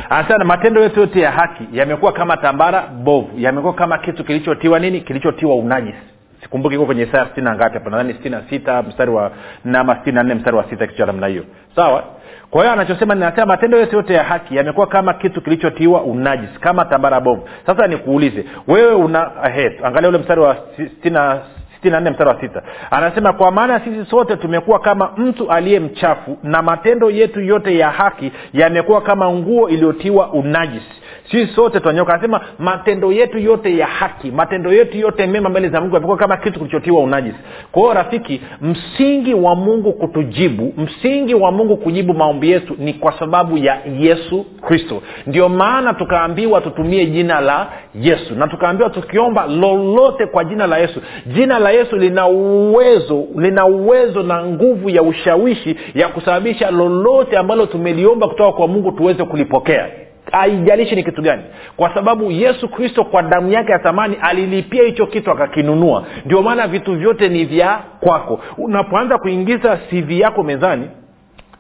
anasema 0.10 0.46
matendo 0.46 0.82
yetu 0.84 1.00
yote 1.00 1.20
ya 1.20 1.32
haki 1.32 1.64
yamekuwa 1.74 2.14
kama 2.14 2.38
tambara 2.38 2.88
bovu 2.88 3.40
yamekuwa 3.40 3.74
kama 3.74 3.98
kitu 3.98 4.24
kilichotiwa 4.24 4.80
nini? 4.80 5.02
Kilichotiwa 5.02 5.56
unajisi 5.56 5.98
sikumbuki 6.44 6.76
iko 6.76 6.86
kwenye 6.86 7.04
isaya 7.04 7.26
sitini 7.26 7.46
na 7.46 7.56
ngapi 7.56 7.74
hapa. 7.74 7.90
Nadhani 7.90 8.14
sitini 8.14 8.36
na 8.36 8.44
sita 8.50 8.82
mstari 8.84 9.12
wa 9.12 9.32
nama 9.66 9.96
sitini 9.96 10.16
na 10.16 10.24
nne 10.24 10.34
mstari 10.36 10.58
wa 10.58 10.64
sita 10.70 10.88
kitu 10.88 10.98
cha 10.98 11.06
namna 11.06 11.28
hiyo. 11.28 11.44
Sawa? 11.76 12.04
Kwa 12.50 12.62
hiyo 12.62 12.74
anachosema 12.74 13.16
ninasema 13.16 13.46
matendo 13.46 13.78
yote 13.78 13.96
yote 13.96 14.14
ya 14.14 14.24
haki 14.24 14.56
yamekuwa 14.56 14.88
kama 14.88 15.14
kitu 15.14 15.42
kilichotiwa 15.42 16.02
unajisi 16.04 16.60
kama 16.60 16.86
tambara 16.86 17.20
bovu. 17.20 17.50
Sasa 17.66 17.88
nikuulize 17.88 18.46
wewe 18.68 18.94
una 18.94 19.36
ahead 19.44 19.74
angalia 19.84 20.10
ule 20.10 20.18
mstari 20.18 20.42
wa 20.42 20.58
sitini 20.78 21.14
na 21.16 21.42
mstari 21.84 22.30
wa 22.30 22.42
sita. 22.42 22.62
Anasema 22.92 23.34
kwa 23.34 23.52
maana 23.52 23.80
sisi 23.80 24.06
sote 24.10 24.36
tumekuwa 24.36 24.80
kama 24.80 25.12
mtu 25.18 25.52
aliye 25.52 25.80
mchafu 25.80 26.38
na 26.44 26.62
matendo 26.62 27.10
yetu 27.10 27.42
yote 27.42 27.78
ya 27.78 27.90
haki 27.90 28.32
yamekuwa 28.54 29.02
kama 29.02 29.32
nguo 29.32 29.70
iliyotiwa 29.70 30.30
unajisi. 30.34 30.86
Sisi 31.32 31.54
sote 31.56 31.80
tunanyoka 31.80 32.14
anasema 32.14 32.42
matendo 32.60 33.12
yetu 33.12 33.38
yote 33.38 33.78
ya 33.78 33.88
haki 33.88 34.32
matendo 34.32 34.74
yetu 34.74 34.98
yote 34.98 35.28
mema 35.28 35.50
mbele 35.50 35.70
za 35.70 35.82
mungu 35.82 35.94
yamekuwa 35.96 36.18
kama 36.18 36.38
kitu 36.38 36.60
kilichotiwa 36.60 37.02
unajisi. 37.02 37.38
Kwa 37.72 37.82
hiyo 37.82 37.94
rafiki 37.94 38.42
msingi 38.62 39.34
wa 39.34 39.56
mungu 39.56 39.94
kutujibu 39.94 40.74
msingi 40.78 41.34
wa 41.36 41.52
mungu 41.52 41.78
kujibu 41.78 42.14
maombi 42.14 42.52
yetu 42.52 42.76
ni 42.80 42.94
kwa 42.94 43.12
sababu 43.20 43.58
ya 43.58 43.78
yesu 44.00 44.46
kristo. 44.62 45.02
Ndio 45.28 45.50
maana 45.50 45.94
tukaambiwa 45.94 46.62
tutumie 46.62 47.06
jina 47.06 47.40
la 47.42 47.68
yesu. 47.96 48.36
Na 48.36 48.48
tukaambiwa 48.48 48.90
tukiomba 48.90 49.48
lolote 49.48 50.26
kwa 50.26 50.44
jina 50.44 50.68
la 50.68 50.78
yesu. 50.78 51.02
Jina 51.26 51.60
la 51.60 51.69
yesu 51.72 51.96
lina 51.98 52.28
uwezo 52.28 53.24
lina 53.36 53.66
uwezo 53.66 54.24
na 54.24 54.46
nguvu 54.46 54.90
ya 54.90 55.02
ushawishi 55.04 55.76
ya 55.96 56.08
kusababisha 56.08 56.72
lolote 56.72 57.38
ambalo 57.38 57.66
tumeliomba 57.66 58.28
kutoka 58.28 58.52
kwa 58.58 58.68
mungu 58.68 58.92
tuweze 58.92 59.24
kulipokea. 59.26 59.90
Haijalishi 60.32 60.96
ni 60.96 61.04
kitu 61.04 61.22
gani. 61.22 61.44
Kwa 61.78 61.94
sababu 61.94 62.32
yesu 62.32 62.70
kristo 62.70 63.04
kwa 63.04 63.22
damu 63.22 63.52
yake 63.52 63.72
ya 63.72 63.80
thamani 63.80 64.18
alilipia 64.22 64.84
hicho 64.84 65.08
kitu 65.08 65.32
akakinunua. 65.32 66.04
Ndio 66.26 66.42
maana 66.42 66.68
vitu 66.68 66.96
vyote 66.96 67.30
ni 67.30 67.46
vya 67.46 67.80
kwako. 68.00 68.40
Unapoanza 68.58 69.18
kuingiza 69.18 69.78
cv 69.78 70.12
yako 70.12 70.44
mezani 70.44 70.90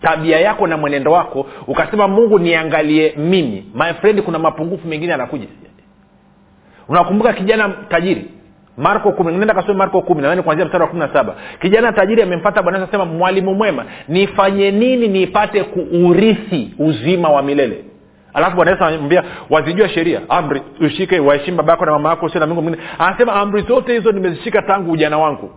tabia 0.01 0.39
yako 0.39 0.67
na 0.67 0.77
mwenendo 0.77 1.11
wako 1.11 1.45
ukasema 1.67 2.07
mungu 2.07 2.39
niangalie 2.39 3.13
mimi. 3.17 3.65
My 3.75 3.93
friend 3.93 4.21
kuna 4.21 4.39
mapungufu 4.39 4.87
mengine 4.87 5.13
anakuja 5.13 5.47
unakumbuka 6.89 7.33
kijana 7.33 7.69
tajiri 7.89 8.25
marko 8.79 9.11
kumi 9.11 9.31
nenda 9.33 9.53
kasome 9.53 9.73
marko 9.77 10.01
kumi 10.01 10.21
nadhani 10.21 10.41
kuanzia 10.43 10.65
mstari 10.65 10.81
wa 10.83 10.89
kumi 10.89 10.99
na 10.99 11.13
saba. 11.13 11.35
Kijana 11.61 11.93
tajiri 11.93 12.21
amempata 12.21 12.61
bwana 12.63 12.83
asema 12.83 13.05
mwalimu 13.05 13.53
mwema 13.55 13.85
nifanye 14.07 14.71
nini 14.71 15.07
nipate 15.07 15.63
kuurithi 15.63 16.73
uzima 16.79 17.29
wa 17.29 17.41
milele? 17.41 17.85
Alafu 18.33 18.55
bwana 18.55 18.71
yesu 18.71 19.23
wazijua 19.49 19.89
sheria 19.89 20.21
amri 20.29 20.61
ushike 20.81 21.19
waheshimu 21.19 21.57
baba 21.57 21.71
yako 21.71 21.85
na 21.85 21.91
mama 21.91 22.09
yako 22.09 22.25
usio 22.25 22.39
na 22.39 22.47
mungu 22.47 22.61
mwingine 22.61 22.83
anasema 22.99 23.33
amri 23.33 23.61
zote 23.61 23.93
hizo 23.93 24.11
nimezishika 24.11 24.61
tangu 24.61 24.91
ujana 24.91 25.17
wangu. 25.17 25.51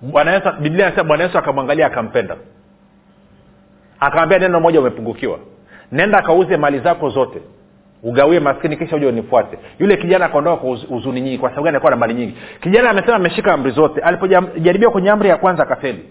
Bwana 0.00 0.40
biblia 0.60 0.86
anasema 0.86 1.08
bwana 1.08 1.24
yesu 1.24 1.38
akamwangalia 1.38 1.86
akampenda. 1.86 2.36
Akamwambia 4.00 4.38
neno 4.38 4.60
moja 4.60 4.80
umepungukiwa. 4.80 5.38
Nenda 5.92 6.18
akauze 6.18 6.56
mali 6.56 6.78
zako 6.78 7.08
zote 7.10 7.40
ugawie 8.02 8.40
maskini 8.40 8.76
kisha 8.76 8.96
uja 8.96 9.08
unifuate. 9.08 9.58
Yule 9.78 9.96
kijana 9.96 10.24
akaondoka 10.26 10.56
kwa 10.56 10.76
huzuni 10.76 11.20
nyingi 11.20 11.38
kwa 11.38 11.50
sababu 11.50 11.64
gani? 11.64 11.74
Alikuwa 11.74 11.90
na 11.90 11.96
mali 11.96 12.14
nyingi. 12.14 12.34
Kijana 12.60 12.90
amesema 12.90 13.14
ameshika 13.16 13.52
amri 13.52 13.70
zote. 13.70 14.00
Alipojaribiwa 14.00 14.92
kwenye 14.92 15.10
amri 15.10 15.28
ya 15.28 15.36
kwanza 15.36 15.62
akafeli. 15.62 16.04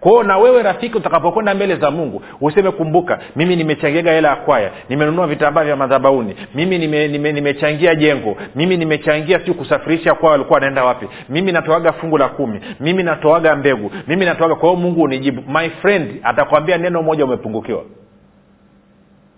Kwao 0.00 0.22
na 0.22 0.38
wewe 0.38 0.62
rafiki 0.62 0.96
utakapokwenda 0.96 1.54
mbele 1.54 1.76
za 1.76 1.90
mungu 1.90 2.22
useme 2.40 2.70
kumbuka 2.70 3.18
mimi 3.36 3.56
nimechangiaga 3.56 4.12
hela 4.12 4.28
ya 4.28 4.36
kwaya 4.36 4.70
nimenunua 4.88 5.26
vitambaa 5.26 5.64
vya 5.64 5.76
madhabauni 5.76 6.34
mimi 6.54 6.78
nimechangia 6.78 7.18
nime, 7.18 7.32
nime 7.32 7.96
jengo 7.96 8.36
mimi 8.54 8.76
nimechangia 8.76 9.40
siu 9.44 9.54
kusafirisha 9.54 10.14
kwao 10.14 10.32
walikuwa 10.32 10.54
wanaenda 10.54 10.84
wapi 10.84 11.08
mimi 11.28 11.52
natoaga 11.52 11.92
fungu 11.92 12.18
la 12.18 12.28
kumi 12.28 12.60
mimi 12.80 13.02
natoaga 13.02 13.56
mbegu 13.56 13.90
mimi 14.06 14.24
natoaga 14.24 14.54
kwa 14.54 14.76
mungu 14.76 15.02
unijibu. 15.02 15.42
My 15.52 15.70
friend 15.70 16.20
atakwambia 16.22 16.78
neno 16.78 17.02
moja 17.02 17.24
umepungukiwa. 17.24 17.84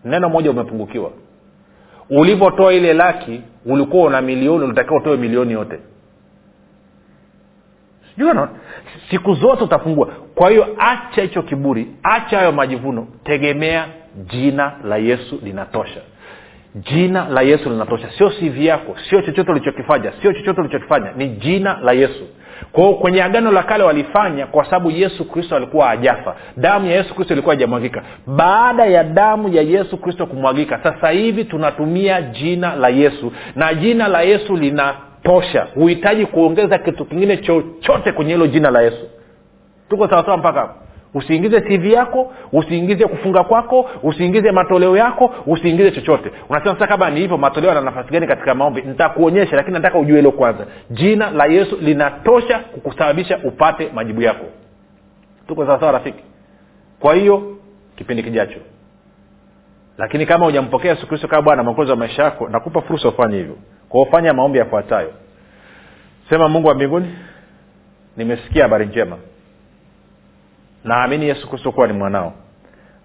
Neno 0.05 0.29
moja 0.29 0.51
umepungukiwa 0.51 1.11
ulivyotoa 2.11 2.73
ile 2.73 2.93
laki 2.93 3.41
ulikuwa 3.67 4.07
una 4.07 4.21
milioni 4.23 4.65
ulitakiwa 4.65 5.01
utoe 5.01 5.17
milioni 5.17 5.53
yote. 5.53 5.79
Sijui 8.15 8.35
siku 9.11 9.35
zote 9.35 9.65
utafungua. 9.65 10.07
Kwa 10.35 10.51
hiyo 10.51 10.67
acha 10.79 11.23
hicho 11.23 11.43
kiburi 11.43 11.87
acha 12.03 12.39
hayo 12.39 12.53
majivuno. 12.53 13.07
Tegemea 13.25 13.87
jina 14.27 14.73
la 14.85 14.97
yesu 14.97 15.41
linatosha. 15.43 16.01
Jina 16.75 17.29
la 17.29 17.43
yesu 17.43 17.71
linatosha. 17.71 18.11
Sio 18.19 18.31
cv 18.31 18.59
yako 18.65 18.97
sio 19.11 19.23
chochote 19.23 19.51
ulichokifanya 19.51 20.13
sio 20.23 20.33
chochote 20.33 20.61
ulichokifanya. 20.61 21.13
Ni 21.13 21.29
jina 21.29 21.79
la 21.83 21.93
yesu 21.93 22.27
kwao 22.73 22.95
kwenye 22.95 23.23
agano 23.23 23.51
la 23.53 23.63
kale 23.63 23.85
walifanya 23.85 24.47
kwa 24.47 24.65
sababu 24.65 24.91
yesu 24.91 25.25
kristo 25.25 25.57
alikuwa 25.57 25.91
ajafa 25.91 26.37
damu 26.57 26.87
ya 26.87 26.97
yesu 26.97 27.15
kristo 27.15 27.35
ilikuwa 27.35 27.55
hajamwagika 27.55 28.03
baada 28.27 28.87
ya 28.87 29.05
damu 29.05 29.49
ya 29.49 29.63
yesu 29.63 29.97
kristo 29.97 30.27
kumwagika 30.27 30.81
sasa 30.83 31.11
hivi 31.11 31.45
tunatumia 31.45 32.23
jina 32.23 32.75
la 32.77 32.89
yesu. 32.89 33.33
Na 33.57 33.75
jina 33.75 34.09
la 34.09 34.23
yesu 34.23 34.57
linatosha. 34.57 35.67
Huhitaji 35.75 36.27
kuongeza 36.27 36.79
kitu 36.79 37.05
kingine 37.05 37.37
chochote 37.37 38.13
kwenye 38.13 38.33
hilo 38.33 38.47
jina 38.47 38.71
la 38.71 38.83
yesu. 38.83 39.09
Tuko 39.89 40.09
sawasawa 40.09 40.37
mpaka 40.37 40.61
hapo 40.61 40.75
usiingize 41.15 41.61
cv 41.61 41.85
yako 41.87 42.33
usiingize 42.53 43.07
kufunga 43.07 43.45
kwako 43.45 43.91
usiingize 44.03 44.53
matoleo 44.53 44.97
yako 44.97 45.35
usiingize 45.47 45.91
chochote. 45.91 46.31
Unasema 46.49 46.75
sasa 46.75 46.87
kama 46.87 47.11
ni 47.11 47.21
hivyo 47.21 47.39
matoleo 47.39 47.69
yana 47.69 47.81
nafasi 47.81 48.11
gani 48.13 48.27
katika 48.27 48.55
maombi? 48.55 48.83
Nitakuonyesha 48.83 49.57
lakini 49.57 49.73
nataka 49.75 49.99
ujue 49.99 50.17
hilo 50.17 50.33
kwanza. 50.33 50.67
Jina 50.91 51.31
la 51.31 51.47
yesu 51.47 51.77
linatosha 51.81 52.59
kukusababisha 52.59 53.39
upate 53.45 53.91
majibu 53.95 54.23
yako. 54.23 54.45
Tuko 55.49 55.67
sawasawa 55.67 55.93
rafiki? 55.93 56.25
Kwa 57.01 57.15
hiyo 57.15 57.57
kipindi 57.97 58.23
kijacho. 58.23 58.59
Lakini 59.99 60.27
kama 60.27 60.45
hujampokea 60.47 60.91
yesu 60.91 61.07
kristo 61.07 61.29
kama 61.29 61.43
bwana 61.43 61.63
mwokozi 61.63 61.91
wa 61.91 61.97
maisha 61.97 62.23
yako 62.23 62.49
nakupa 62.49 62.81
fursa 62.81 63.09
ufanye 63.09 63.37
hivyo. 63.37 63.57
Kwao 63.89 64.05
fanya 64.05 64.33
maombi 64.35 64.59
yafuatayo. 64.59 65.13
Sema 66.29 66.49
mungu 66.49 66.69
wa 66.69 66.75
mbinguni 66.75 67.15
nimesikia 68.17 68.63
habari 68.63 68.87
njema 68.87 69.17
naamini 70.85 71.29
yesu 71.29 71.49
kristo 71.51 71.73
kuwa 71.73 71.87
ni 71.87 71.93
mwanao. 71.93 72.33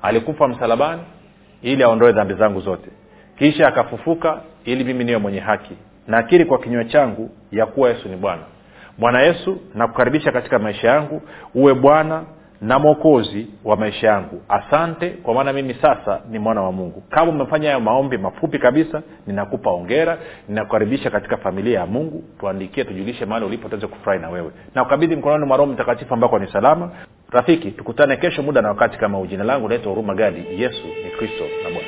Alikufa 0.02 0.48
msalabani 0.48 1.02
ili 1.62 1.84
aondoe 1.84 2.12
dhambi 2.12 2.34
zangu 2.34 2.60
zote. 2.62 2.90
Kisha 3.38 3.68
akafufuka 3.68 4.42
ili 4.66 4.84
mimi 4.84 5.04
niwe 5.04 5.18
mwenye 5.18 5.40
haki. 5.40 5.74
Nakiri 6.08 6.46
kwa 6.46 6.60
kinywa 6.60 6.86
changu 6.86 7.30
ya 7.52 7.66
kuwa 7.66 7.90
yesu 7.90 8.10
ni 8.10 8.16
bwana. 8.16 8.42
Bwana 8.98 9.22
yesu 9.22 9.58
nakukaribisha 9.76 10.32
katika 10.32 10.60
maisha 10.60 10.88
yangu. 10.88 11.22
Uwe 11.56 11.74
bwana 11.74 12.24
na 12.62 12.80
mwokozi 12.80 13.48
wa 13.64 13.76
maisha 13.78 14.08
yangu. 14.08 14.42
Asante 14.50 15.10
kwa 15.10 15.34
maana 15.34 15.54
mimi 15.54 15.74
sasa 15.74 16.22
ni 16.30 16.40
mwana 16.40 16.62
wa 16.62 16.72
mungu. 16.72 17.04
Kama 17.10 17.32
umefanya 17.32 17.68
hayo 17.70 17.80
maombi 17.80 18.18
mafupi 18.18 18.60
kabisa 18.60 19.02
ninakupa 19.28 19.72
ongera 19.72 20.18
ninakukaribisha 20.50 21.10
katika 21.10 21.38
familia 21.38 21.80
ya 21.80 21.86
mungu. 21.86 22.24
Tuandikie 22.40 22.84
tujulishe 22.84 23.26
mahali 23.26 23.46
ulipo 23.46 23.70
tuweze 23.70 23.88
kufurahi 23.88 24.22
na 24.22 24.30
wewe. 24.30 24.52
Na 24.76 24.84
ukabidhi 24.84 25.16
mkononi 25.16 25.46
mwa 25.46 25.58
roho 25.58 25.72
mtakatifu 25.72 26.14
ambako 26.14 26.40
ni 26.40 26.48
salama. 26.48 26.92
Rafiki 27.32 27.72
tukutane 27.72 28.18
kesho 28.18 28.44
muda 28.44 28.62
na 28.62 28.68
wakati. 28.70 28.98
Kama 28.98 29.18
huu 29.18 29.26
jina 29.26 29.44
langu 29.44 29.70
naitwa 29.70 29.90
huruma 29.92 30.16
gadi. 30.16 30.46
Yesu 30.62 30.84
ni 31.06 31.12
kristo 31.12 31.44
na 31.64 31.70
bwana 31.70 31.88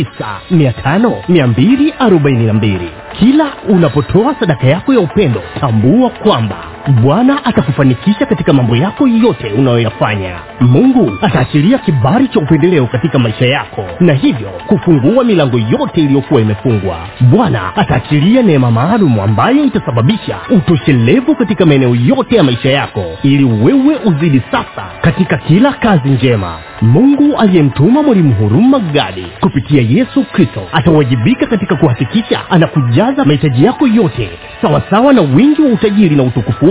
7895242 0.03 2.79
kila 3.19 3.45
unapotoa 3.69 4.35
sadaka 4.39 4.67
yako 4.67 4.93
ya 4.93 4.99
upendo 4.99 5.41
tambua 5.59 6.09
kwamba 6.09 6.57
bwana 6.89 7.45
atakufanikisha 7.45 8.25
katika 8.25 8.53
mambo 8.53 8.75
yako 8.75 9.07
yote 9.07 9.47
unayoyafanya. 9.57 10.35
Mungu 10.59 11.11
ataachilia 11.21 11.77
kibari 11.77 12.27
cha 12.27 12.39
upendeleo 12.39 12.87
katika 12.87 13.19
maisha 13.19 13.45
yako 13.45 13.85
na 13.99 14.13
hivyo 14.13 14.49
kufungua 14.67 15.23
milango 15.23 15.57
yote 15.59 16.01
iliyokuwa 16.01 16.41
imefungwa. 16.41 16.97
Bwana 17.21 17.75
ataachilia 17.75 18.41
neema 18.41 18.71
maalum 18.71 19.19
ambayo 19.19 19.63
itasababisha 19.65 20.37
utoshelevu 20.49 21.35
katika 21.35 21.65
maeneo 21.65 21.95
yote 21.95 22.35
ya 22.35 22.43
maisha 22.43 22.69
yako 22.69 23.03
ili 23.23 23.43
wewe 23.43 23.95
uzidi 24.05 24.41
sasa 24.51 24.85
katika 25.01 25.37
kila 25.37 25.71
kazi 25.73 26.09
njema. 26.09 26.57
Mungu 26.81 27.37
aliyemtuma 27.37 28.03
mwalimu 28.03 28.33
huruma 28.33 28.79
gadi 28.79 29.25
kupitia 29.39 29.81
yesu 29.81 30.23
kristo 30.31 30.61
atawajibika 30.71 31.47
katika 31.47 31.75
kuhakikisha 31.75 32.49
anakujaza 32.49 33.25
mahitaji 33.25 33.65
yako 33.65 33.87
yote 33.87 34.29
sawasawa 34.61 35.13
na 35.13 35.21
wingi 35.21 35.61
wa 35.61 35.69
utajiri 35.69 36.15
na 36.15 36.23
utukufu 36.23 36.70